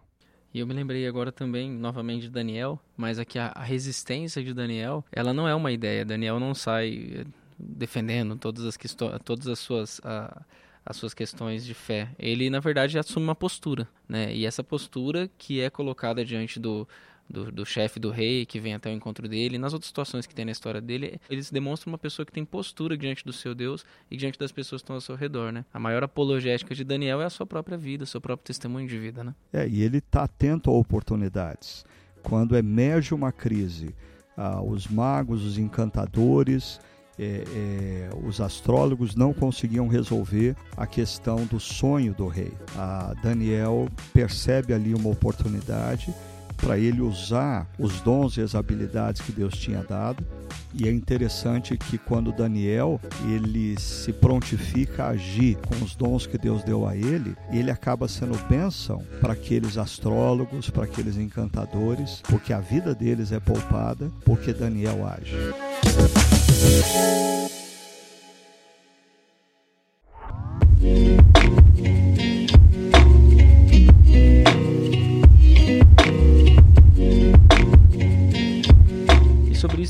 E 0.52 0.60
eu 0.60 0.66
me 0.66 0.72
lembrei 0.72 1.06
agora 1.06 1.32
também, 1.32 1.70
novamente, 1.70 2.22
de 2.22 2.30
Daniel, 2.30 2.78
mas 2.96 3.18
aqui 3.18 3.38
a, 3.38 3.48
a 3.54 3.62
resistência 3.62 4.42
de 4.42 4.54
Daniel, 4.54 5.04
ela 5.10 5.34
não 5.34 5.48
é 5.48 5.54
uma 5.54 5.72
ideia. 5.72 6.04
Daniel 6.04 6.38
não 6.38 6.54
sai 6.54 7.10
eh, 7.12 7.24
defendendo 7.58 8.36
todas 8.36 8.64
as, 8.64 8.76
todas 9.24 9.48
as 9.48 9.58
suas... 9.58 10.00
as 10.86 10.96
suas 10.96 11.14
questões 11.14 11.64
de 11.64 11.72
fé. 11.72 12.10
Ele, 12.18 12.50
na 12.50 12.60
verdade, 12.60 12.98
assume 12.98 13.24
uma 13.24 13.34
postura, 13.34 13.88
né? 14.06 14.34
E 14.34 14.44
essa 14.44 14.62
postura 14.62 15.30
que 15.38 15.60
é 15.60 15.70
colocada 15.70 16.22
diante 16.24 16.60
do, 16.60 16.86
do, 17.28 17.50
do 17.50 17.64
chefe 17.64 17.98
do 17.98 18.10
rei 18.10 18.44
que 18.44 18.60
vem 18.60 18.74
até 18.74 18.90
o 18.90 18.92
encontro 18.92 19.28
dele, 19.28 19.58
nas 19.58 19.72
outras 19.72 19.88
situações 19.88 20.26
que 20.26 20.34
tem 20.34 20.44
na 20.44 20.52
história 20.52 20.80
dele, 20.80 21.20
eles 21.28 21.50
demonstram 21.50 21.92
uma 21.92 21.98
pessoa 21.98 22.24
que 22.24 22.32
tem 22.32 22.44
postura 22.44 22.96
diante 22.96 23.24
do 23.24 23.32
seu 23.32 23.54
Deus 23.54 23.84
e 24.10 24.16
diante 24.16 24.38
das 24.38 24.52
pessoas 24.52 24.82
que 24.82 24.84
estão 24.84 24.96
ao 24.96 25.00
seu 25.00 25.16
redor, 25.16 25.52
né? 25.52 25.64
A 25.72 25.78
maior 25.78 26.04
apologética 26.04 26.74
de 26.74 26.84
Daniel 26.84 27.20
é 27.20 27.24
a 27.24 27.30
sua 27.30 27.46
própria 27.46 27.76
vida, 27.76 28.06
seu 28.06 28.20
próprio 28.20 28.46
testemunho 28.46 28.86
de 28.86 28.98
vida, 28.98 29.24
né? 29.24 29.34
É, 29.52 29.66
e 29.66 29.82
ele 29.82 29.98
está 29.98 30.24
atento 30.24 30.70
a 30.70 30.74
oportunidades. 30.74 31.84
Quando 32.22 32.56
emerge 32.56 33.14
uma 33.14 33.32
crise, 33.32 33.94
ah, 34.36 34.62
os 34.62 34.86
magos, 34.86 35.44
os 35.44 35.58
encantadores, 35.58 36.80
é, 37.18 37.44
é, 37.54 38.10
os 38.26 38.40
astrólogos 38.40 39.14
não 39.14 39.32
conseguiam 39.32 39.86
resolver 39.86 40.56
a 40.76 40.86
questão 40.86 41.44
do 41.46 41.60
sonho 41.60 42.14
do 42.14 42.26
rei. 42.26 42.52
A 42.76 43.14
Daniel 43.22 43.88
percebe 44.12 44.72
ali 44.72 44.94
uma 44.94 45.10
oportunidade 45.10 46.12
para 46.56 46.78
ele 46.78 47.00
usar 47.00 47.66
os 47.78 48.00
dons 48.00 48.36
e 48.36 48.40
as 48.40 48.54
habilidades 48.54 49.20
que 49.20 49.32
Deus 49.32 49.54
tinha 49.56 49.82
dado. 49.82 50.24
E 50.72 50.88
é 50.88 50.92
interessante 50.92 51.76
que 51.76 51.96
quando 51.96 52.32
Daniel 52.32 53.00
ele 53.28 53.78
se 53.78 54.12
prontifica 54.12 55.04
a 55.04 55.10
agir 55.10 55.56
com 55.68 55.84
os 55.84 55.94
dons 55.94 56.26
que 56.26 56.36
Deus 56.36 56.64
deu 56.64 56.86
a 56.86 56.96
ele, 56.96 57.36
ele 57.50 57.70
acaba 57.70 58.08
sendo 58.08 58.36
bênção 58.48 59.02
para 59.20 59.34
aqueles 59.34 59.78
astrólogos, 59.78 60.70
para 60.70 60.84
aqueles 60.84 61.16
encantadores, 61.16 62.20
porque 62.28 62.52
a 62.52 62.60
vida 62.60 62.94
deles 62.94 63.30
é 63.30 63.38
poupada, 63.38 64.10
porque 64.24 64.52
Daniel 64.52 65.06
age. 65.06 65.36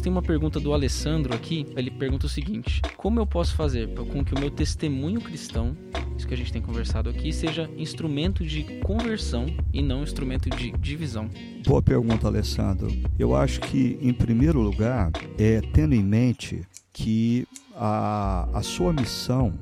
Tem 0.05 0.13
uma 0.13 0.21
pergunta 0.21 0.61
do 0.61 0.75
Alessandro 0.75 1.35
aqui. 1.35 1.67
Ele 1.75 1.91
pergunta 1.91 2.27
o 2.27 2.29
seguinte: 2.29 2.83
Como 2.95 3.19
eu 3.19 3.27
posso 3.27 3.55
fazer 3.57 3.89
com 3.95 4.23
que 4.23 4.35
o 4.35 4.39
meu 4.39 4.51
testemunho 4.51 5.19
cristão, 5.19 5.75
isso 6.17 6.29
que 6.29 6.35
a 6.35 6.37
gente 6.37 6.53
tem 6.53 6.61
conversado 6.61 7.09
aqui, 7.09 7.33
seja 7.33 7.71
instrumento 7.79 8.45
de 8.45 8.65
conversão 8.81 9.47
e 9.73 9.83
não 9.83 10.03
instrumento 10.03 10.51
de 10.51 10.73
divisão? 10.73 11.31
Boa 11.67 11.81
pergunta, 11.81 12.27
Alessandro. 12.27 12.89
Eu 13.19 13.35
acho 13.35 13.61
que, 13.61 13.99
em 14.03 14.13
primeiro 14.13 14.61
lugar, 14.61 15.11
é 15.39 15.63
tendo 15.73 15.95
em 15.95 16.05
mente 16.05 16.63
que 16.93 17.49
a, 17.75 18.47
a 18.53 18.63
sua 18.63 18.93
missão 18.93 19.55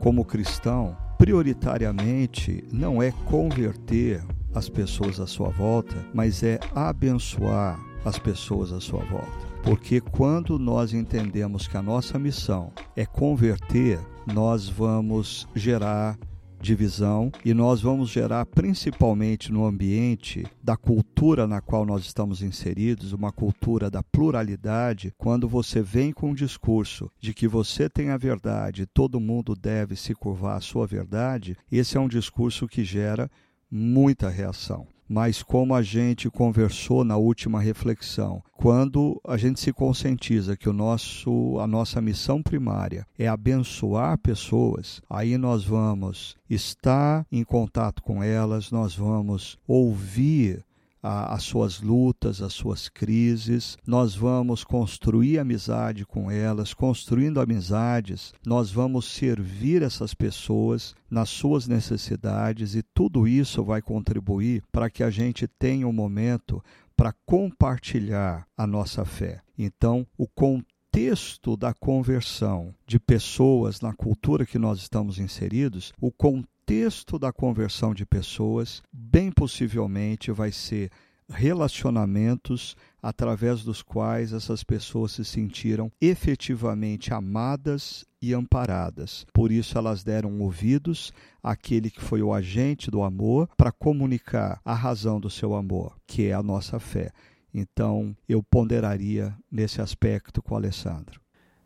como 0.00 0.24
cristão, 0.24 0.96
prioritariamente, 1.16 2.64
não 2.72 3.00
é 3.00 3.12
converter 3.26 4.24
as 4.52 4.68
pessoas 4.68 5.20
à 5.20 5.26
sua 5.26 5.50
volta, 5.50 5.94
mas 6.12 6.42
é 6.42 6.58
abençoar 6.74 7.78
as 8.04 8.18
pessoas 8.18 8.72
à 8.72 8.80
sua 8.80 9.02
volta. 9.04 9.53
Porque 9.64 9.98
quando 9.98 10.58
nós 10.58 10.92
entendemos 10.92 11.66
que 11.66 11.76
a 11.78 11.82
nossa 11.82 12.18
missão 12.18 12.70
é 12.94 13.06
converter, 13.06 13.98
nós 14.26 14.68
vamos 14.68 15.48
gerar 15.54 16.18
divisão 16.60 17.32
e 17.42 17.54
nós 17.54 17.80
vamos 17.80 18.10
gerar 18.10 18.44
principalmente 18.44 19.50
no 19.50 19.64
ambiente 19.64 20.44
da 20.62 20.76
cultura 20.76 21.46
na 21.46 21.62
qual 21.62 21.86
nós 21.86 22.04
estamos 22.04 22.42
inseridos, 22.42 23.14
uma 23.14 23.32
cultura 23.32 23.90
da 23.90 24.02
pluralidade, 24.02 25.14
quando 25.16 25.48
você 25.48 25.80
vem 25.80 26.12
com 26.12 26.30
um 26.30 26.34
discurso 26.34 27.10
de 27.18 27.32
que 27.32 27.48
você 27.48 27.88
tem 27.88 28.10
a 28.10 28.18
verdade, 28.18 28.84
todo 28.84 29.18
mundo 29.18 29.54
deve 29.54 29.96
se 29.96 30.14
curvar 30.14 30.58
à 30.58 30.60
sua 30.60 30.86
verdade, 30.86 31.56
esse 31.72 31.96
é 31.96 32.00
um 32.00 32.08
discurso 32.08 32.68
que 32.68 32.84
gera 32.84 33.30
muita 33.70 34.28
reação 34.28 34.86
mas 35.08 35.42
como 35.42 35.74
a 35.74 35.82
gente 35.82 36.30
conversou 36.30 37.04
na 37.04 37.16
última 37.16 37.60
reflexão, 37.60 38.42
quando 38.52 39.20
a 39.26 39.36
gente 39.36 39.60
se 39.60 39.72
conscientiza 39.72 40.56
que 40.56 40.68
o 40.68 40.72
nosso, 40.72 41.58
a 41.60 41.66
nossa 41.66 42.00
missão 42.00 42.42
primária 42.42 43.06
é 43.18 43.28
abençoar 43.28 44.18
pessoas, 44.18 45.02
aí 45.08 45.36
nós 45.36 45.64
vamos 45.64 46.36
estar 46.48 47.26
em 47.30 47.44
contato 47.44 48.02
com 48.02 48.22
elas, 48.22 48.70
nós 48.70 48.94
vamos 48.96 49.58
ouvir 49.66 50.64
as 51.04 51.42
suas 51.42 51.82
lutas, 51.82 52.40
as 52.40 52.54
suas 52.54 52.88
crises, 52.88 53.76
nós 53.86 54.14
vamos 54.14 54.64
construir 54.64 55.38
amizade 55.38 56.06
com 56.06 56.30
elas, 56.30 56.72
construindo 56.72 57.40
amizades, 57.40 58.32
nós 58.46 58.70
vamos 58.70 59.04
servir 59.04 59.82
essas 59.82 60.14
pessoas 60.14 60.94
nas 61.10 61.28
suas 61.28 61.68
necessidades 61.68 62.74
e 62.74 62.82
tudo 62.82 63.28
isso 63.28 63.62
vai 63.62 63.82
contribuir 63.82 64.62
para 64.72 64.88
que 64.88 65.02
a 65.02 65.10
gente 65.10 65.46
tenha 65.46 65.86
um 65.86 65.92
momento 65.92 66.64
para 66.96 67.12
compartilhar 67.26 68.46
a 68.56 68.66
nossa 68.66 69.04
fé. 69.04 69.42
Então, 69.58 70.06
o 70.16 70.26
contexto 70.26 71.56
da 71.56 71.74
conversão 71.74 72.74
de 72.86 72.98
pessoas 72.98 73.80
na 73.80 73.92
cultura 73.92 74.46
que 74.46 74.58
nós 74.58 74.78
estamos 74.78 75.18
inseridos, 75.18 75.92
o 76.00 76.10
contexto 76.10 76.53
contexto 76.64 77.18
da 77.18 77.30
conversão 77.30 77.92
de 77.92 78.06
pessoas, 78.06 78.82
bem 78.90 79.30
possivelmente 79.30 80.32
vai 80.32 80.50
ser 80.50 80.90
relacionamentos 81.28 82.74
através 83.02 83.62
dos 83.62 83.82
quais 83.82 84.32
essas 84.32 84.64
pessoas 84.64 85.12
se 85.12 85.26
sentiram 85.26 85.92
efetivamente 86.00 87.12
amadas 87.12 88.06
e 88.20 88.32
amparadas. 88.32 89.26
Por 89.30 89.52
isso 89.52 89.76
elas 89.76 90.02
deram 90.02 90.40
ouvidos 90.40 91.12
àquele 91.42 91.90
que 91.90 92.00
foi 92.00 92.22
o 92.22 92.32
agente 92.32 92.90
do 92.90 93.02
amor 93.02 93.46
para 93.58 93.70
comunicar 93.70 94.58
a 94.64 94.74
razão 94.74 95.20
do 95.20 95.28
seu 95.28 95.54
amor, 95.54 95.94
que 96.06 96.28
é 96.28 96.32
a 96.32 96.42
nossa 96.42 96.80
fé. 96.80 97.12
Então, 97.52 98.16
eu 98.26 98.42
ponderaria 98.42 99.36
nesse 99.52 99.82
aspecto 99.82 100.40
com 100.42 100.54
o 100.54 100.56
Alessandro. 100.56 101.20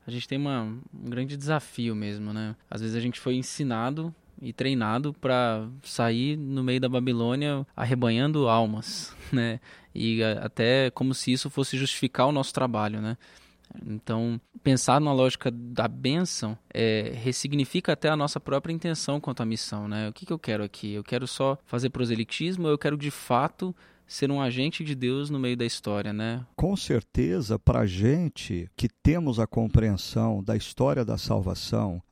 A 0.04 0.10
gente 0.10 0.26
tem 0.26 0.38
uma, 0.38 0.62
um 0.62 1.08
grande 1.08 1.36
desafio 1.36 1.94
mesmo, 1.94 2.32
né? 2.32 2.56
Às 2.68 2.80
vezes 2.80 2.96
a 2.96 3.00
gente 3.00 3.20
foi 3.20 3.36
ensinado 3.36 4.12
e 4.40 4.52
treinado 4.52 5.12
para 5.14 5.68
sair 5.82 6.36
no 6.36 6.62
meio 6.62 6.80
da 6.80 6.88
Babilônia 6.88 7.66
arrebanhando 7.76 8.48
almas, 8.48 9.14
né? 9.32 9.60
E 9.94 10.22
até 10.22 10.90
como 10.90 11.14
se 11.14 11.32
isso 11.32 11.50
fosse 11.50 11.76
justificar 11.76 12.26
o 12.26 12.32
nosso 12.32 12.52
trabalho, 12.52 13.00
né? 13.00 13.16
Então, 13.86 14.40
pensar 14.62 15.00
na 15.00 15.12
lógica 15.12 15.50
da 15.50 15.86
bênção 15.86 16.56
é, 16.72 17.12
ressignifica 17.14 17.92
até 17.92 18.08
a 18.08 18.16
nossa 18.16 18.40
própria 18.40 18.72
intenção 18.72 19.20
quanto 19.20 19.42
à 19.42 19.46
missão, 19.46 19.86
né? 19.86 20.08
O 20.08 20.12
que, 20.12 20.24
que 20.24 20.32
eu 20.32 20.38
quero 20.38 20.64
aqui? 20.64 20.94
Eu 20.94 21.04
quero 21.04 21.26
só 21.26 21.58
fazer 21.64 21.90
proselitismo 21.90 22.64
ou 22.64 22.70
eu 22.70 22.78
quero 22.78 22.96
de 22.96 23.10
fato 23.10 23.74
ser 24.08 24.30
um 24.30 24.40
agente 24.40 24.82
de 24.82 24.94
Deus 24.94 25.28
no 25.28 25.38
meio 25.38 25.56
da 25.56 25.66
história, 25.66 26.12
né? 26.12 26.44
Com 26.56 26.74
certeza, 26.74 27.58
para 27.58 27.80
a 27.80 27.86
gente 27.86 28.68
que 28.74 28.88
temos 28.88 29.38
a 29.38 29.46
compreensão 29.46 30.42
da 30.42 30.56
história 30.56 31.04
da 31.04 31.18
salvação 31.18 32.02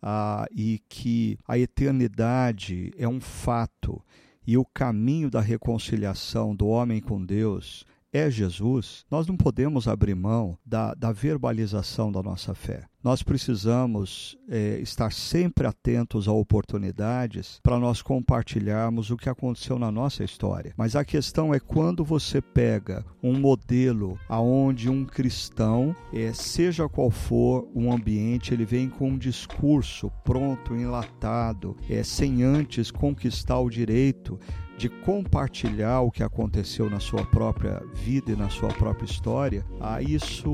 e 0.55 0.81
que 0.89 1.39
a 1.49 1.59
eternidade 1.59 2.93
é 2.99 3.09
um 3.09 3.21
fato 3.21 4.01
e 4.47 4.57
o 4.57 4.65
caminho 4.65 5.31
da 5.31 5.41
reconciliação 5.41 6.55
do 6.55 6.69
homem 6.69 7.01
com 7.01 7.25
Deus 7.25 7.85
é 8.17 8.31
Jesus, 8.31 9.05
nós 9.11 9.27
não 9.27 9.37
podemos 9.37 9.87
abrir 9.87 10.15
mão 10.15 10.59
da, 10.65 10.95
da 10.95 11.13
verbalização 11.13 12.11
da 12.11 12.23
nossa 12.23 12.55
fé. 12.55 12.85
Nós 13.05 13.23
precisamos 13.23 14.37
é, 14.49 14.81
estar 14.81 15.13
sempre 15.13 15.65
atentos 15.65 16.27
a 16.27 16.33
oportunidades 16.33 17.61
para 17.63 17.79
nós 17.79 18.03
compartilharmos 18.03 19.13
o 19.13 19.17
que 19.17 19.29
aconteceu 19.29 19.79
na 19.79 19.93
nossa 19.93 20.25
história. 20.25 20.75
Mas 20.77 20.97
a 20.97 21.05
questão 21.05 21.55
é 21.55 21.61
quando 21.61 22.05
você 22.05 22.41
pega 22.41 23.05
um 23.23 23.39
modelo 23.39 24.19
aonde 24.29 24.91
um 24.91 25.05
cristão, 25.05 25.95
é, 26.13 26.33
seja 26.33 26.89
qual 26.89 27.11
for 27.11 27.69
o 27.73 27.93
ambiente, 27.93 28.53
ele 28.53 28.65
vem 28.65 28.89
com 28.89 29.11
um 29.11 29.19
discurso 29.19 30.11
pronto, 30.25 30.75
enlatado, 30.75 31.77
é, 31.89 32.03
sem 32.03 32.43
antes 32.43 32.91
conquistar 32.91 33.61
o 33.61 33.71
direito 33.71 34.37
de 34.77 34.89
compartilhar 34.89 36.01
o 36.01 36.11
que 36.11 36.23
aconteceu 36.23 36.91
na 36.91 37.01
sua 37.01 37.25
própria 37.25 37.83
vida 37.95 38.33
e 38.33 38.37
na 38.37 38.51
sua 38.51 38.69
própria 38.69 39.07
história, 39.07 39.65
a 39.81 40.03
isso 40.03 40.51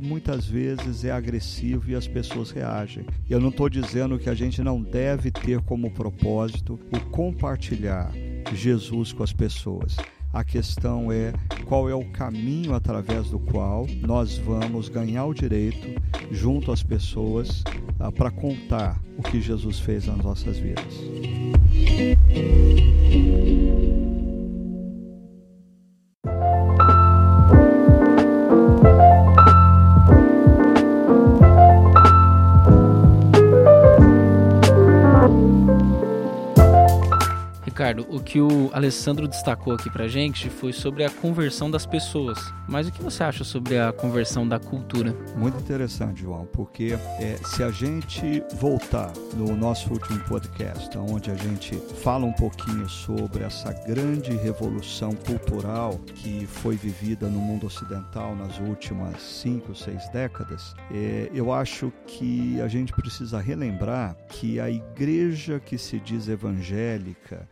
muitas 0.00 0.46
vezes 0.46 1.04
é 1.04 1.10
agressivo 1.10 1.90
e 1.90 1.94
as 1.94 2.06
pessoas 2.06 2.50
reagem. 2.50 3.06
Eu 3.28 3.40
não 3.40 3.48
estou 3.48 3.68
dizendo 3.68 4.18
que 4.18 4.30
a 4.30 4.34
gente 4.34 4.62
não 4.62 4.80
deve 4.80 5.30
ter 5.30 5.60
como 5.62 5.90
propósito 5.90 6.78
o 6.92 7.00
compartilhar 7.10 8.12
Jesus 8.52 9.12
com 9.12 9.22
as 9.22 9.32
pessoas. 9.32 9.96
A 10.32 10.42
questão 10.42 11.12
é 11.12 11.32
qual 11.64 11.88
é 11.88 11.94
o 11.94 12.04
caminho 12.10 12.74
através 12.74 13.30
do 13.30 13.38
qual 13.38 13.86
nós 14.00 14.36
vamos 14.36 14.88
ganhar 14.88 15.26
o 15.26 15.34
direito, 15.34 16.00
junto 16.32 16.72
às 16.72 16.82
pessoas, 16.82 17.62
ah, 18.00 18.10
para 18.10 18.32
contar 18.32 19.00
o 19.16 19.22
que 19.22 19.40
Jesus 19.40 19.78
fez 19.78 20.06
nas 20.06 20.18
nossas 20.18 20.58
vidas. 20.58 21.00
O 38.08 38.20
que 38.20 38.40
o 38.40 38.70
Alessandro 38.72 39.26
destacou 39.26 39.74
aqui 39.74 39.90
pra 39.90 40.06
gente 40.06 40.48
foi 40.50 40.72
sobre 40.72 41.04
a 41.04 41.10
conversão 41.10 41.70
das 41.70 41.86
pessoas. 41.86 42.38
Mas 42.68 42.88
o 42.88 42.92
que 42.92 43.02
você 43.02 43.22
acha 43.22 43.44
sobre 43.44 43.78
a 43.78 43.92
conversão 43.92 44.46
da 44.46 44.58
cultura? 44.58 45.14
Muito 45.36 45.58
interessante, 45.58 46.22
João, 46.22 46.46
porque 46.46 46.96
é, 47.18 47.36
se 47.44 47.62
a 47.62 47.70
gente 47.70 48.42
voltar 48.54 49.12
no 49.34 49.56
nosso 49.56 49.92
último 49.92 50.18
podcast, 50.20 50.96
onde 50.98 51.30
a 51.30 51.34
gente 51.34 51.76
fala 52.02 52.24
um 52.24 52.32
pouquinho 52.32 52.88
sobre 52.88 53.44
essa 53.44 53.72
grande 53.72 54.36
revolução 54.36 55.12
cultural 55.12 55.98
que 56.14 56.46
foi 56.46 56.76
vivida 56.76 57.28
no 57.28 57.38
mundo 57.38 57.66
ocidental 57.66 58.34
nas 58.36 58.58
últimas 58.58 59.20
cinco, 59.22 59.74
seis 59.74 60.08
décadas, 60.10 60.74
é, 60.92 61.30
eu 61.34 61.52
acho 61.52 61.92
que 62.06 62.60
a 62.60 62.68
gente 62.68 62.92
precisa 62.92 63.40
relembrar 63.40 64.16
que 64.28 64.60
a 64.60 64.70
igreja 64.70 65.60
que 65.60 65.78
se 65.78 65.98
diz 65.98 66.28
evangélica 66.28 67.48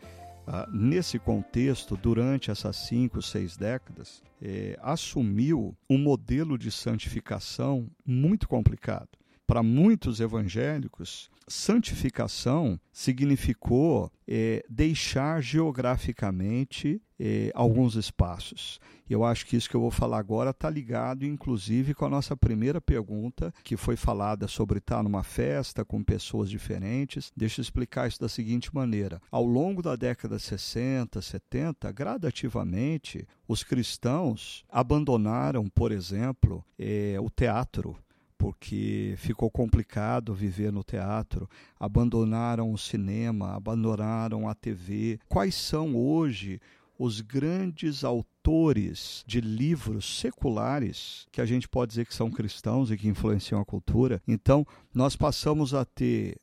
ah, 0.47 0.69
nesse 0.73 1.19
contexto, 1.19 1.97
durante 1.97 2.51
essas 2.51 2.77
cinco, 2.77 3.23
seis 3.23 3.57
décadas, 3.57 4.23
é, 4.41 4.79
assumiu 4.83 5.77
um 5.89 5.99
modelo 5.99 6.59
de 6.59 6.71
santificação 6.71 7.89
muito 8.05 8.49
complicado. 8.49 9.09
Para 9.47 9.63
muitos 9.63 10.21
evangélicos, 10.21 11.31
santificação 11.49 12.79
significou 12.93 14.11
é, 14.27 14.65
deixar 14.69 15.43
geograficamente 15.43 17.01
é, 17.19 17.51
alguns 17.55 17.95
espaços. 17.95 18.81
Eu 19.09 19.25
acho 19.25 19.47
que 19.47 19.57
isso 19.57 19.69
que 19.69 19.77
eu 19.77 19.81
vou 19.81 19.91
falar 19.91 20.19
agora 20.19 20.51
está 20.51 20.71
ligado, 20.71 21.25
inclusive, 21.25 21.95
com 21.95 22.07
a 22.07 22.09
nossa 22.09 22.37
primeira 22.37 22.81
pergunta, 22.81 23.53
que 23.63 23.77
foi 23.77 23.95
falada 23.95 24.49
sobre 24.49 24.79
estar 24.79 25.03
numa 25.03 25.23
festa 25.23 25.85
com 25.85 26.03
pessoas 26.03 26.49
diferentes. 26.49 27.31
Deixa 27.37 27.61
eu 27.61 27.63
explicar 27.63 28.09
isso 28.09 28.21
da 28.21 28.29
seguinte 28.29 28.75
maneira: 28.75 29.21
ao 29.31 29.45
longo 29.45 29.83
da 29.83 29.97
década 29.97 30.39
60, 30.39 31.21
70, 31.21 31.93
gradativamente, 31.93 33.27
os 33.47 33.63
cristãos 33.63 34.65
abandonaram, 34.69 35.69
por 35.69 35.93
exemplo, 35.93 36.65
é, 36.79 37.17
o 37.21 37.29
teatro 37.29 37.97
porque 38.43 39.15
ficou 39.19 39.49
complicado 39.49 40.35
viver 40.35 40.73
no 40.73 40.83
teatro, 40.83 41.49
abandonaram 41.79 42.73
o 42.73 42.77
cinema, 42.77 43.55
abandonaram 43.55 44.49
a 44.49 44.55
TV. 44.55 45.21
Quais 45.29 45.55
são 45.55 45.95
hoje 45.95 46.61
os 46.99 47.21
grandes 47.21 48.03
autores 48.03 49.23
de 49.29 49.41
livros 49.41 50.19
seculares 50.19 51.25
que 51.31 51.41
a 51.41 51.47
gente 51.47 51.69
pode 51.69 51.91
dizer 51.91 52.05
que 52.05 52.13
são 52.13 52.33
cristãos 52.33 52.91
e 52.91 52.97
que 52.97 53.07
influenciam 53.07 53.61
a 53.61 53.65
cultura? 53.65 54.21
Então, 54.27 54.67
nós 54.93 55.15
passamos 55.15 55.73
a 55.73 55.85
ter 55.85 56.37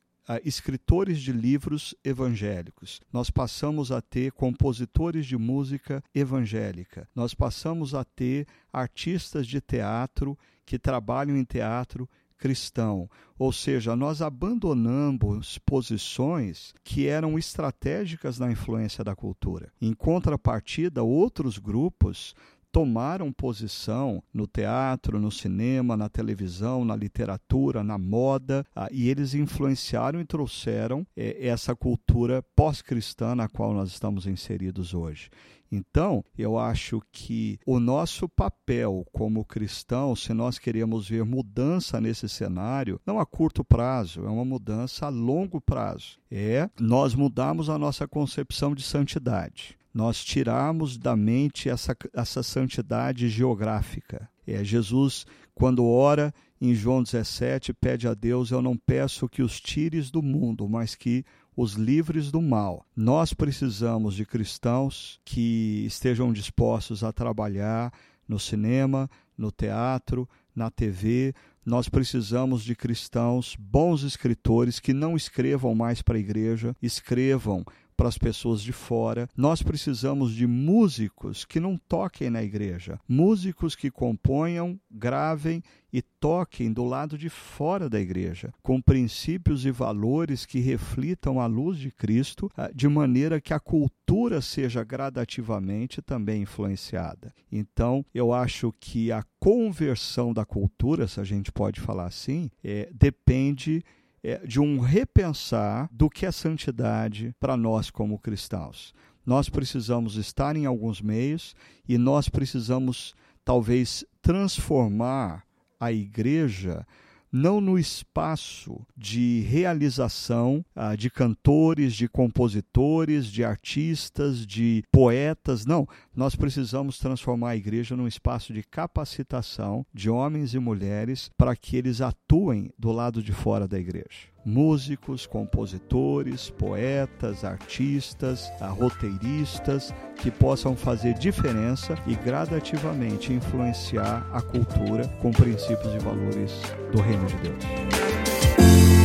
escritores 0.43 1.19
de 1.21 1.31
livros 1.31 1.95
evangélicos, 2.03 2.99
nós 3.11 3.29
passamos 3.29 3.91
a 3.91 4.01
ter 4.01 4.31
compositores 4.31 5.25
de 5.25 5.37
música 5.37 6.03
evangélica, 6.13 7.07
nós 7.15 7.33
passamos 7.33 7.95
a 7.95 8.03
ter 8.03 8.45
artistas 8.71 9.47
de 9.47 9.59
teatro 9.61 10.37
que 10.65 10.77
trabalham 10.77 11.35
em 11.35 11.43
teatro 11.43 12.07
cristão. 12.39 13.09
Ou 13.37 13.51
seja, 13.51 13.95
nós 13.95 14.21
abandonamos 14.21 15.59
posições 15.59 16.73
que 16.83 17.05
eram 17.05 17.37
estratégicas 17.37 18.39
na 18.39 18.51
influência 18.51 19.03
da 19.03 19.15
cultura. 19.15 19.71
Em 19.79 19.93
contrapartida, 19.93 21.03
outros 21.03 21.57
grupos 21.57 22.33
tomaram 22.71 23.31
posição 23.31 24.23
no 24.33 24.47
teatro, 24.47 25.19
no 25.19 25.31
cinema, 25.31 25.97
na 25.97 26.09
televisão, 26.09 26.85
na 26.85 26.95
literatura, 26.95 27.83
na 27.83 27.97
moda, 27.97 28.65
ah, 28.75 28.87
e 28.91 29.09
eles 29.09 29.33
influenciaram 29.33 30.19
e 30.19 30.25
trouxeram 30.25 31.05
eh, 31.15 31.47
essa 31.47 31.75
cultura 31.75 32.43
pós-cristã 32.55 33.35
na 33.35 33.47
qual 33.47 33.73
nós 33.73 33.89
estamos 33.89 34.25
inseridos 34.25 34.93
hoje. 34.93 35.29
Então, 35.71 36.23
eu 36.37 36.57
acho 36.57 37.01
que 37.11 37.59
o 37.65 37.79
nosso 37.79 38.27
papel 38.27 39.05
como 39.11 39.45
cristão, 39.45 40.15
se 40.15 40.33
nós 40.33 40.57
queremos 40.57 41.07
ver 41.07 41.23
mudança 41.23 42.01
nesse 42.01 42.27
cenário, 42.27 42.99
não 43.05 43.19
a 43.19 43.25
curto 43.25 43.63
prazo, 43.63 44.25
é 44.25 44.29
uma 44.29 44.45
mudança 44.45 45.05
a 45.05 45.09
longo 45.09 45.61
prazo. 45.61 46.17
É 46.31 46.69
nós 46.79 47.13
mudarmos 47.13 47.69
a 47.69 47.77
nossa 47.77 48.07
concepção 48.07 48.73
de 48.73 48.81
santidade 48.81 49.78
nós 49.99 50.23
tirarmos 50.23 50.97
da 50.97 51.13
mente 51.13 51.67
essa, 51.67 51.93
essa 52.13 52.41
santidade 52.41 53.27
geográfica. 53.27 54.29
É, 54.47 54.63
Jesus, 54.63 55.25
quando 55.53 55.85
ora 55.85 56.33
em 56.61 56.73
João 56.73 57.03
17, 57.03 57.73
pede 57.73 58.07
a 58.07 58.13
Deus: 58.13 58.49
Eu 58.49 58.61
não 58.61 58.77
peço 58.77 59.27
que 59.27 59.43
os 59.43 59.59
tires 59.59 60.09
do 60.09 60.23
mundo, 60.23 60.69
mas 60.69 60.95
que 60.95 61.25
os 61.53 61.73
livres 61.73 62.31
do 62.31 62.41
mal. 62.41 62.85
Nós 62.95 63.33
precisamos 63.33 64.15
de 64.15 64.25
cristãos 64.25 65.19
que 65.25 65.83
estejam 65.85 66.31
dispostos 66.31 67.03
a 67.03 67.11
trabalhar 67.11 67.91
no 68.25 68.39
cinema, 68.39 69.09
no 69.37 69.51
teatro, 69.51 70.29
na 70.55 70.71
TV. 70.71 71.33
Nós 71.65 71.89
precisamos 71.89 72.63
de 72.63 72.73
cristãos, 72.73 73.57
bons 73.59 74.03
escritores, 74.03 74.79
que 74.79 74.93
não 74.93 75.17
escrevam 75.17 75.75
mais 75.75 76.01
para 76.01 76.15
a 76.15 76.21
igreja, 76.21 76.73
escrevam 76.81 77.65
para 77.99 78.07
as 78.07 78.17
pessoas 78.17 78.61
de 78.61 78.71
fora. 78.71 79.27
Nós 79.35 79.61
precisamos 79.61 80.33
de 80.33 80.47
músicos 80.47 81.43
que 81.43 81.59
não 81.59 81.75
toquem 81.75 82.29
na 82.29 82.41
igreja, 82.41 82.97
músicos 83.05 83.75
que 83.75 83.91
componham, 83.91 84.79
gravem 84.89 85.61
e 85.91 86.01
toquem 86.01 86.71
do 86.71 86.85
lado 86.85 87.17
de 87.17 87.27
fora 87.27 87.89
da 87.89 87.99
igreja, 87.99 88.53
com 88.63 88.81
princípios 88.81 89.65
e 89.65 89.71
valores 89.71 90.45
que 90.45 90.59
reflitam 90.59 91.41
a 91.41 91.45
luz 91.45 91.77
de 91.77 91.91
Cristo, 91.91 92.49
ah, 92.55 92.69
de 92.73 92.87
maneira 92.87 93.41
que 93.41 93.53
a 93.53 93.59
cultura 93.59 94.39
seja 94.39 94.81
gradativamente 94.81 96.01
também 96.01 96.43
influenciada. 96.43 97.33
Então, 97.51 98.05
eu 98.13 98.31
acho 98.31 98.73
que 98.79 99.11
a 99.11 99.25
conversão 99.41 100.33
da 100.33 100.45
cultura, 100.45 101.05
se 101.05 101.19
a 101.19 101.23
gente 101.25 101.51
pode 101.51 101.81
falar 101.81 102.05
assim, 102.05 102.49
é, 102.63 102.89
depende 102.93 103.83
é, 104.23 104.37
de 104.45 104.59
um 104.59 104.79
repensar 104.79 105.89
do 105.91 106.09
que 106.09 106.25
é 106.25 106.31
santidade 106.31 107.33
para 107.39 107.55
nós 107.55 107.89
como 107.89 108.19
cristãos. 108.19 108.93
Nós 109.25 109.49
precisamos 109.49 110.15
estar 110.15 110.55
em 110.55 110.65
alguns 110.65 111.01
meios 111.01 111.55
e 111.87 111.97
nós 111.97 112.29
precisamos, 112.29 113.13
talvez, 113.45 114.03
transformar 114.21 115.43
a 115.79 115.91
igreja 115.91 116.85
não 117.31 117.61
no 117.61 117.77
espaço 117.77 118.85
de 118.95 119.41
realização 119.41 120.63
ah, 120.75 120.95
de 120.95 121.09
cantores, 121.09 121.93
de 121.93 122.07
compositores, 122.07 123.27
de 123.27 123.43
artistas, 123.43 124.45
de 124.45 124.83
poetas. 124.91 125.65
Não, 125.65 125.87
nós 126.15 126.35
precisamos 126.35 126.97
transformar 126.97 127.51
a 127.51 127.57
igreja 127.57 127.95
num 127.95 128.07
espaço 128.07 128.53
de 128.53 128.63
capacitação 128.63 129.85
de 129.93 130.09
homens 130.09 130.53
e 130.53 130.59
mulheres 130.59 131.29
para 131.37 131.55
que 131.55 131.77
eles 131.77 132.01
atuem 132.01 132.71
do 132.77 132.91
lado 132.91 133.21
de 133.21 133.31
fora 133.31 133.67
da 133.67 133.79
igreja 133.79 134.29
músicos, 134.45 135.25
compositores, 135.25 136.49
poetas, 136.49 137.43
artistas, 137.43 138.49
roteiristas 138.77 139.93
que 140.17 140.31
possam 140.31 140.75
fazer 140.75 141.13
diferença 141.13 141.95
e 142.07 142.15
gradativamente 142.15 143.33
influenciar 143.33 144.25
a 144.33 144.41
cultura 144.41 145.07
com 145.21 145.31
princípios 145.31 145.93
e 145.93 145.99
valores 145.99 146.53
do 146.91 147.01
reino 147.01 147.25
de 147.25 147.35
Deus. 147.37 148.98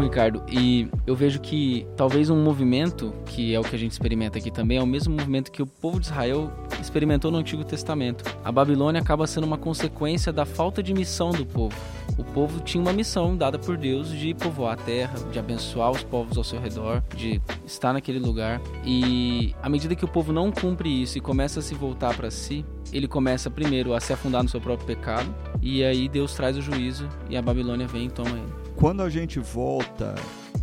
Ricardo, 0.00 0.42
e 0.50 0.88
eu 1.06 1.14
vejo 1.14 1.40
que 1.40 1.86
talvez 1.96 2.30
um 2.30 2.42
movimento, 2.42 3.12
que 3.26 3.54
é 3.54 3.60
o 3.60 3.62
que 3.62 3.74
a 3.74 3.78
gente 3.78 3.92
experimenta 3.92 4.38
aqui 4.38 4.50
também, 4.50 4.78
é 4.78 4.82
o 4.82 4.86
mesmo 4.86 5.14
movimento 5.14 5.50
que 5.50 5.62
o 5.62 5.66
povo 5.66 6.00
de 6.00 6.06
Israel 6.06 6.50
experimentou 6.80 7.30
no 7.30 7.38
Antigo 7.38 7.64
Testamento. 7.64 8.24
A 8.44 8.52
Babilônia 8.52 9.00
acaba 9.00 9.26
sendo 9.26 9.44
uma 9.44 9.58
consequência 9.58 10.32
da 10.32 10.44
falta 10.44 10.82
de 10.82 10.94
missão 10.94 11.30
do 11.30 11.44
povo. 11.44 11.76
O 12.16 12.24
povo 12.24 12.60
tinha 12.60 12.80
uma 12.80 12.92
missão 12.92 13.36
dada 13.36 13.58
por 13.58 13.76
Deus 13.76 14.10
de 14.10 14.34
povoar 14.34 14.74
a 14.74 14.76
terra, 14.76 15.14
de 15.30 15.38
abençoar 15.38 15.90
os 15.90 16.02
povos 16.02 16.36
ao 16.36 16.42
seu 16.42 16.60
redor, 16.60 17.02
de 17.14 17.40
estar 17.64 17.92
naquele 17.92 18.18
lugar. 18.18 18.60
E 18.84 19.54
à 19.62 19.68
medida 19.68 19.94
que 19.94 20.04
o 20.04 20.08
povo 20.08 20.32
não 20.32 20.50
cumpre 20.50 20.88
isso 20.88 21.18
e 21.18 21.20
começa 21.20 21.60
a 21.60 21.62
se 21.62 21.74
voltar 21.74 22.16
para 22.16 22.30
si, 22.30 22.64
ele 22.92 23.06
começa 23.06 23.50
primeiro 23.50 23.94
a 23.94 24.00
se 24.00 24.12
afundar 24.12 24.42
no 24.42 24.48
seu 24.48 24.60
próprio 24.60 24.86
pecado, 24.86 25.32
e 25.62 25.84
aí 25.84 26.08
Deus 26.08 26.34
traz 26.34 26.56
o 26.56 26.62
juízo 26.62 27.08
e 27.28 27.36
a 27.36 27.42
Babilônia 27.42 27.86
vem 27.86 28.06
e 28.06 28.10
toma 28.10 28.30
ele. 28.30 28.57
Quando 28.78 29.02
a 29.02 29.10
gente 29.10 29.40
volta 29.40 30.14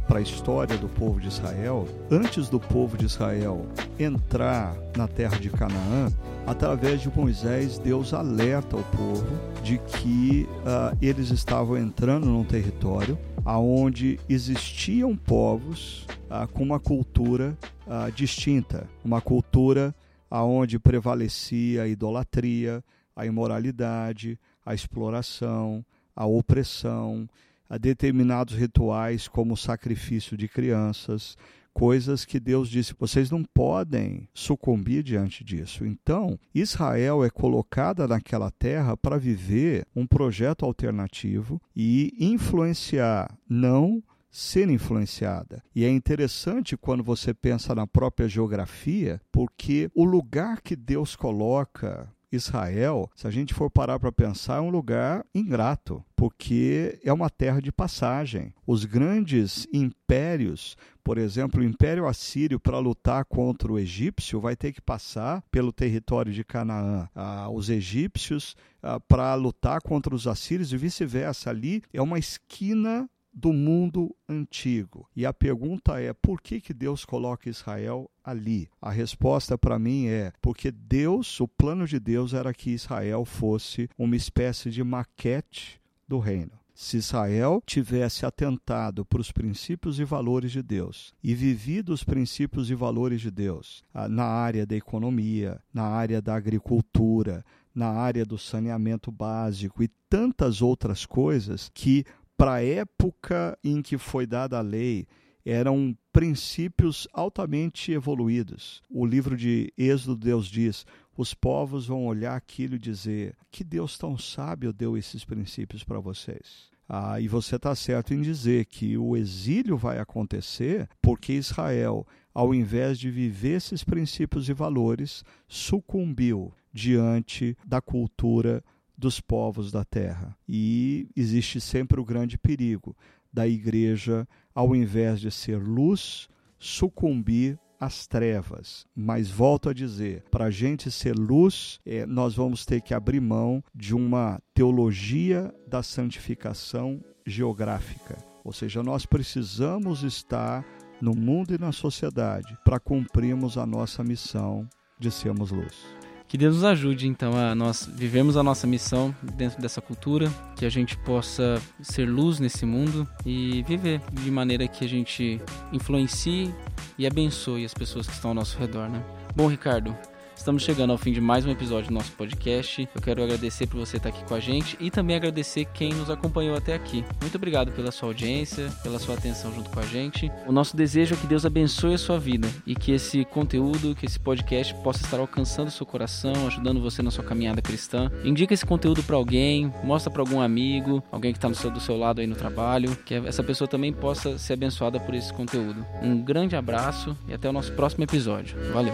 para 0.08 0.20
a 0.20 0.22
história 0.22 0.78
do 0.78 0.88
povo 0.88 1.20
de 1.20 1.28
Israel, 1.28 1.86
antes 2.10 2.48
do 2.48 2.62
povo 2.62 2.98
de 2.98 3.06
Israel 3.06 3.66
entrar 4.00 4.74
na 4.96 5.06
terra 5.06 5.38
de 5.38 5.50
Canaã, 5.50 6.08
através 6.48 7.02
de 7.02 7.10
Moisés, 7.10 7.78
Deus 7.78 8.14
alerta 8.14 8.78
o 8.78 8.84
povo 8.86 9.28
de 9.62 9.80
que 9.80 10.48
uh, 10.62 10.98
eles 11.02 11.30
estavam 11.30 11.78
entrando 11.78 12.28
num 12.28 12.46
território 12.46 13.20
aonde 13.44 14.18
existiam 14.30 15.14
povos 15.14 16.08
uh, 16.30 16.48
com 16.54 16.64
uma 16.64 16.80
cultura 16.80 17.54
uh, 17.86 18.10
distinta, 18.14 18.88
uma 19.04 19.20
cultura 19.20 19.94
aonde 20.32 20.80
prevalecia 20.80 21.84
a 21.84 21.88
idolatria, 21.88 22.82
a 23.14 23.26
imoralidade, 23.26 24.40
a 24.66 24.74
exploração, 24.74 25.84
a 26.16 26.26
opressão, 26.26 27.28
a 27.70 27.78
determinados 27.78 28.56
rituais, 28.56 29.28
como 29.28 29.54
o 29.54 29.58
sacrifício 29.58 30.38
de 30.38 30.48
crianças, 30.48 31.38
coisas 31.76 32.24
que 32.24 32.40
Deus 32.40 32.70
disse: 32.70 32.96
vocês 32.98 33.30
não 33.30 33.44
podem 33.44 34.28
sucumbir 34.34 35.04
diante 35.04 35.44
disso. 35.44 35.86
Então, 35.86 36.40
Israel 36.54 37.24
é 37.24 37.30
colocada 37.30 38.08
naquela 38.08 38.50
terra 38.50 38.96
para 38.96 39.18
viver 39.18 39.86
um 39.96 40.08
projeto 40.08 40.66
alternativo 40.66 41.62
e 41.76 42.14
influenciar, 42.18 43.38
não 43.48 44.02
ser 44.32 44.70
influenciada. 44.70 45.64
E 45.74 45.86
é 45.86 45.90
interessante 45.90 46.76
quando 46.76 47.04
você 47.04 47.34
pensa 47.34 47.74
na 47.74 47.88
própria 47.88 48.28
geografia, 48.28 49.22
porque 49.32 49.90
o 49.94 50.04
lugar 50.04 50.62
que 50.62 50.76
Deus 50.76 51.16
coloca 51.16 52.10
Israel, 52.36 53.10
se 53.16 53.28
a 53.28 53.32
gente 53.32 53.54
for 53.54 53.70
parar 53.70 54.00
para 54.00 54.12
pensar, 54.12 54.58
é 54.58 54.62
um 54.62 54.70
lugar 54.70 55.26
ingrato, 55.34 56.04
porque 56.16 57.00
é 57.04 57.12
uma 57.12 57.30
terra 57.30 57.62
de 57.62 57.72
passagem. 57.72 58.54
Os 58.66 58.86
grandes 58.86 59.68
impérios, 59.74 60.78
por 61.04 61.18
exemplo, 61.18 61.62
o 61.62 61.64
Império 61.64 62.08
Assírio, 62.08 62.60
para 62.60 62.80
lutar 62.80 63.26
contra 63.26 63.72
o 63.72 63.80
egípcio, 63.80 64.40
vai 64.40 64.56
ter 64.56 64.72
que 64.74 64.82
passar 64.82 65.44
pelo 65.52 65.72
território 65.72 66.32
de 66.32 66.44
Canaã. 66.44 67.10
Ah, 67.16 67.50
os 67.50 67.70
egípcios, 67.70 68.56
ah, 68.82 69.00
para 69.00 69.34
lutar 69.36 69.82
contra 69.82 70.14
os 70.14 70.28
assírios 70.28 70.72
e 70.72 70.78
vice-versa, 70.78 71.50
ali 71.50 71.82
é 71.94 72.02
uma 72.02 72.20
esquina 72.20 73.10
do 73.36 73.52
mundo 73.52 74.16
antigo. 74.30 75.10
E 75.14 75.26
a 75.26 75.34
pergunta 75.34 76.00
é: 76.00 76.14
por 76.14 76.42
que, 76.42 76.62
que 76.62 76.74
Deus 76.74 77.04
coloca 77.04 77.50
Israel 77.50 78.10
ali? 78.26 78.68
A 78.82 78.90
resposta 78.90 79.58
para 79.58 79.78
mim 79.78 80.08
é: 80.08 80.34
porque 80.42 80.72
Deus, 80.72 81.40
o 81.40 81.48
plano 81.48 81.88
de 81.88 82.00
Deus 82.00 82.34
era 82.34 82.54
que 82.54 82.72
Israel 82.72 83.24
fosse 83.24 83.90
uma 83.98 84.16
espécie 84.16 84.70
de 84.72 84.84
maquete 84.84 85.80
do 86.08 86.20
reino. 86.20 86.52
Se 86.74 86.98
Israel 86.98 87.64
tivesse 87.66 88.26
atentado 88.26 89.06
para 89.06 89.22
os 89.22 89.32
princípios 89.32 89.98
e 89.98 90.04
valores 90.04 90.52
de 90.52 90.62
Deus 90.62 91.14
e 91.24 91.34
vivido 91.34 91.94
os 91.94 92.04
princípios 92.04 92.70
e 92.70 92.76
valores 92.76 93.22
de 93.22 93.32
Deus 93.32 93.82
ah, 93.94 94.10
na 94.10 94.26
área 94.26 94.66
da 94.66 94.76
economia, 94.76 95.62
na 95.74 95.84
área 95.84 96.22
da 96.22 96.36
agricultura, 96.36 97.46
na 97.74 97.92
área 97.92 98.26
do 98.26 98.38
saneamento 98.38 99.10
básico 99.10 99.82
e 99.82 99.88
tantas 100.10 100.62
outras 100.62 101.06
coisas 101.06 101.72
que 101.74 102.04
para 102.38 102.56
a 102.56 102.64
época 102.64 103.58
em 103.64 103.82
que 103.82 103.98
foi 103.98 104.26
dada 104.28 104.58
a 104.58 104.62
lei, 104.62 105.08
eram 105.46 105.96
princípios 106.12 107.08
altamente 107.14 107.92
evoluídos. 107.92 108.82
O 108.90 109.06
livro 109.06 109.38
de 109.38 109.72
Êxodo, 109.78 110.16
Deus 110.16 110.48
diz: 110.48 110.86
os 111.16 111.34
povos 111.34 111.88
vão 111.88 112.06
olhar 112.06 112.36
aquilo 112.36 112.76
e 112.76 112.80
dizer: 112.80 113.36
que 113.52 113.64
Deus 113.64 113.98
tão 113.98 114.18
sábio 114.18 114.74
deu 114.74 114.98
esses 114.98 115.24
princípios 115.24 115.84
para 115.84 116.00
vocês. 116.00 116.74
Ah, 116.88 117.20
e 117.20 117.28
você 117.28 117.56
está 117.56 117.74
certo 117.76 118.14
em 118.14 118.22
dizer 118.22 118.66
que 118.66 118.98
o 118.98 119.18
exílio 119.18 119.76
vai 119.76 119.98
acontecer 119.98 120.88
porque 121.02 121.34
Israel, 121.34 122.06
ao 122.32 122.54
invés 122.54 123.00
de 123.00 123.10
viver 123.10 123.58
esses 123.58 123.84
princípios 123.84 124.50
e 124.50 124.54
valores, 124.54 125.24
sucumbiu 125.48 126.54
diante 126.72 127.58
da 127.66 127.82
cultura 127.82 128.64
dos 128.96 129.20
povos 129.20 129.72
da 129.72 129.84
terra. 129.84 130.38
E 130.48 131.10
existe 131.16 131.60
sempre 131.60 132.00
o 132.00 132.06
grande 132.06 132.38
perigo 132.38 132.96
da 133.34 133.48
igreja, 133.48 134.28
ao 134.56 134.74
invés 134.74 135.20
de 135.20 135.30
ser 135.30 135.58
luz, 135.58 136.30
sucumbir 136.58 137.60
às 137.80 138.08
trevas. 138.08 138.88
Mas 138.96 139.30
volto 139.30 139.70
a 139.70 139.74
dizer, 139.74 140.24
para 140.32 140.46
a 140.46 140.52
gente 140.52 140.90
ser 140.90 141.14
luz, 141.14 141.80
é, 141.86 142.06
nós 142.06 142.34
vamos 142.34 142.66
ter 142.66 142.82
que 142.82 142.94
abrir 142.94 143.20
mão 143.20 143.62
de 143.74 143.94
uma 143.94 144.42
teologia 144.54 145.54
da 145.68 145.84
santificação 145.84 147.04
geográfica. 147.26 148.18
Ou 148.44 148.54
seja, 148.54 148.82
nós 148.82 149.06
precisamos 149.06 150.04
estar 150.04 150.66
no 151.02 151.14
mundo 151.14 151.54
e 151.54 151.58
na 151.58 151.72
sociedade 151.72 152.58
para 152.64 152.80
cumprirmos 152.80 153.58
a 153.58 153.66
nossa 153.66 154.04
missão 154.04 154.68
de 154.98 155.12
sermos 155.12 155.52
luz. 155.52 156.05
Que 156.36 156.40
Deus 156.40 156.56
nos 156.56 156.66
ajude, 156.66 157.08
então, 157.08 157.32
a 157.34 157.56
nós 157.56 157.90
vivemos 157.90 158.36
a 158.36 158.44
nossa 158.44 158.68
missão 158.68 159.16
dentro 159.24 159.62
dessa 159.62 159.80
cultura, 159.80 160.30
que 160.58 160.66
a 160.66 160.70
gente 160.70 160.98
possa 160.98 161.62
ser 161.82 162.10
luz 162.10 162.42
nesse 162.42 162.66
mundo 162.66 163.08
e 163.26 163.64
viver 163.64 164.02
de 164.12 164.30
maneira 164.30 164.68
que 164.68 164.84
a 164.84 164.90
gente 164.90 165.42
influencie 165.72 166.54
e 166.98 167.08
abençoe 167.08 167.64
as 167.64 167.74
pessoas 167.74 168.06
que 168.06 168.12
estão 168.12 168.32
ao 168.32 168.36
nosso 168.36 168.60
redor, 168.60 168.90
né? 168.90 169.02
Bom, 169.34 169.48
Ricardo, 169.48 169.96
Estamos 170.36 170.64
chegando 170.64 170.92
ao 170.92 170.98
fim 170.98 171.12
de 171.12 171.22
mais 171.22 171.46
um 171.46 171.50
episódio 171.50 171.90
do 171.90 171.94
nosso 171.94 172.12
podcast. 172.12 172.88
Eu 172.94 173.02
quero 173.02 173.24
agradecer 173.24 173.66
por 173.66 173.80
você 173.80 173.98
estar 173.98 174.10
aqui 174.10 174.24
com 174.26 174.36
a 174.36 174.40
gente 174.40 174.78
e 174.80 174.92
também 174.92 175.16
agradecer 175.16 175.66
quem 175.74 175.94
nos 175.94 176.10
acompanhou 176.10 176.56
até 176.56 176.76
aqui. 176.76 177.04
Muito 177.22 177.36
obrigado 177.36 177.72
pela 177.72 177.92
sua 177.92 178.10
audiência, 178.10 178.70
pela 178.84 179.00
sua 179.00 179.16
atenção 179.16 179.54
junto 179.54 179.70
com 179.70 179.80
a 179.80 179.86
gente. 179.86 180.32
O 180.46 180.52
nosso 180.52 180.76
desejo 180.76 181.16
é 181.16 181.18
que 181.18 181.26
Deus 181.26 181.46
abençoe 181.46 181.96
a 181.96 181.98
sua 181.98 182.20
vida 182.20 182.48
e 182.68 182.76
que 182.76 182.92
esse 182.92 183.26
conteúdo, 183.26 183.96
que 183.96 184.06
esse 184.06 184.20
podcast 184.20 184.74
possa 184.76 185.04
estar 185.04 185.20
alcançando 185.20 185.70
o 185.70 185.72
seu 185.72 185.86
coração, 185.86 186.48
ajudando 186.48 186.82
você 186.82 187.02
na 187.02 187.10
sua 187.10 187.24
caminhada 187.24 187.62
cristã. 187.62 188.12
Indica 188.24 188.54
esse 188.54 188.66
conteúdo 188.66 189.02
para 189.02 189.16
alguém, 189.16 189.74
mostra 189.84 190.12
para 190.12 190.22
algum 190.22 190.42
amigo, 190.42 191.04
alguém 191.12 191.32
que 191.32 191.38
está 191.38 191.50
do 191.70 191.80
seu 191.80 191.98
lado 191.98 192.22
aí 192.22 192.28
no 192.28 192.36
trabalho, 192.36 192.96
que 193.06 193.16
essa 193.16 193.44
pessoa 193.44 193.68
também 193.68 193.92
possa 193.92 194.38
ser 194.38 194.54
abençoada 194.54 195.00
por 195.00 195.16
esse 195.16 195.34
conteúdo. 195.34 195.86
Um 196.02 196.22
grande 196.22 196.56
abraço 196.56 197.16
e 197.28 197.34
até 197.34 197.50
o 197.50 197.54
nosso 197.54 197.72
próximo 197.72 198.04
episódio. 198.04 198.56
Valeu! 198.72 198.94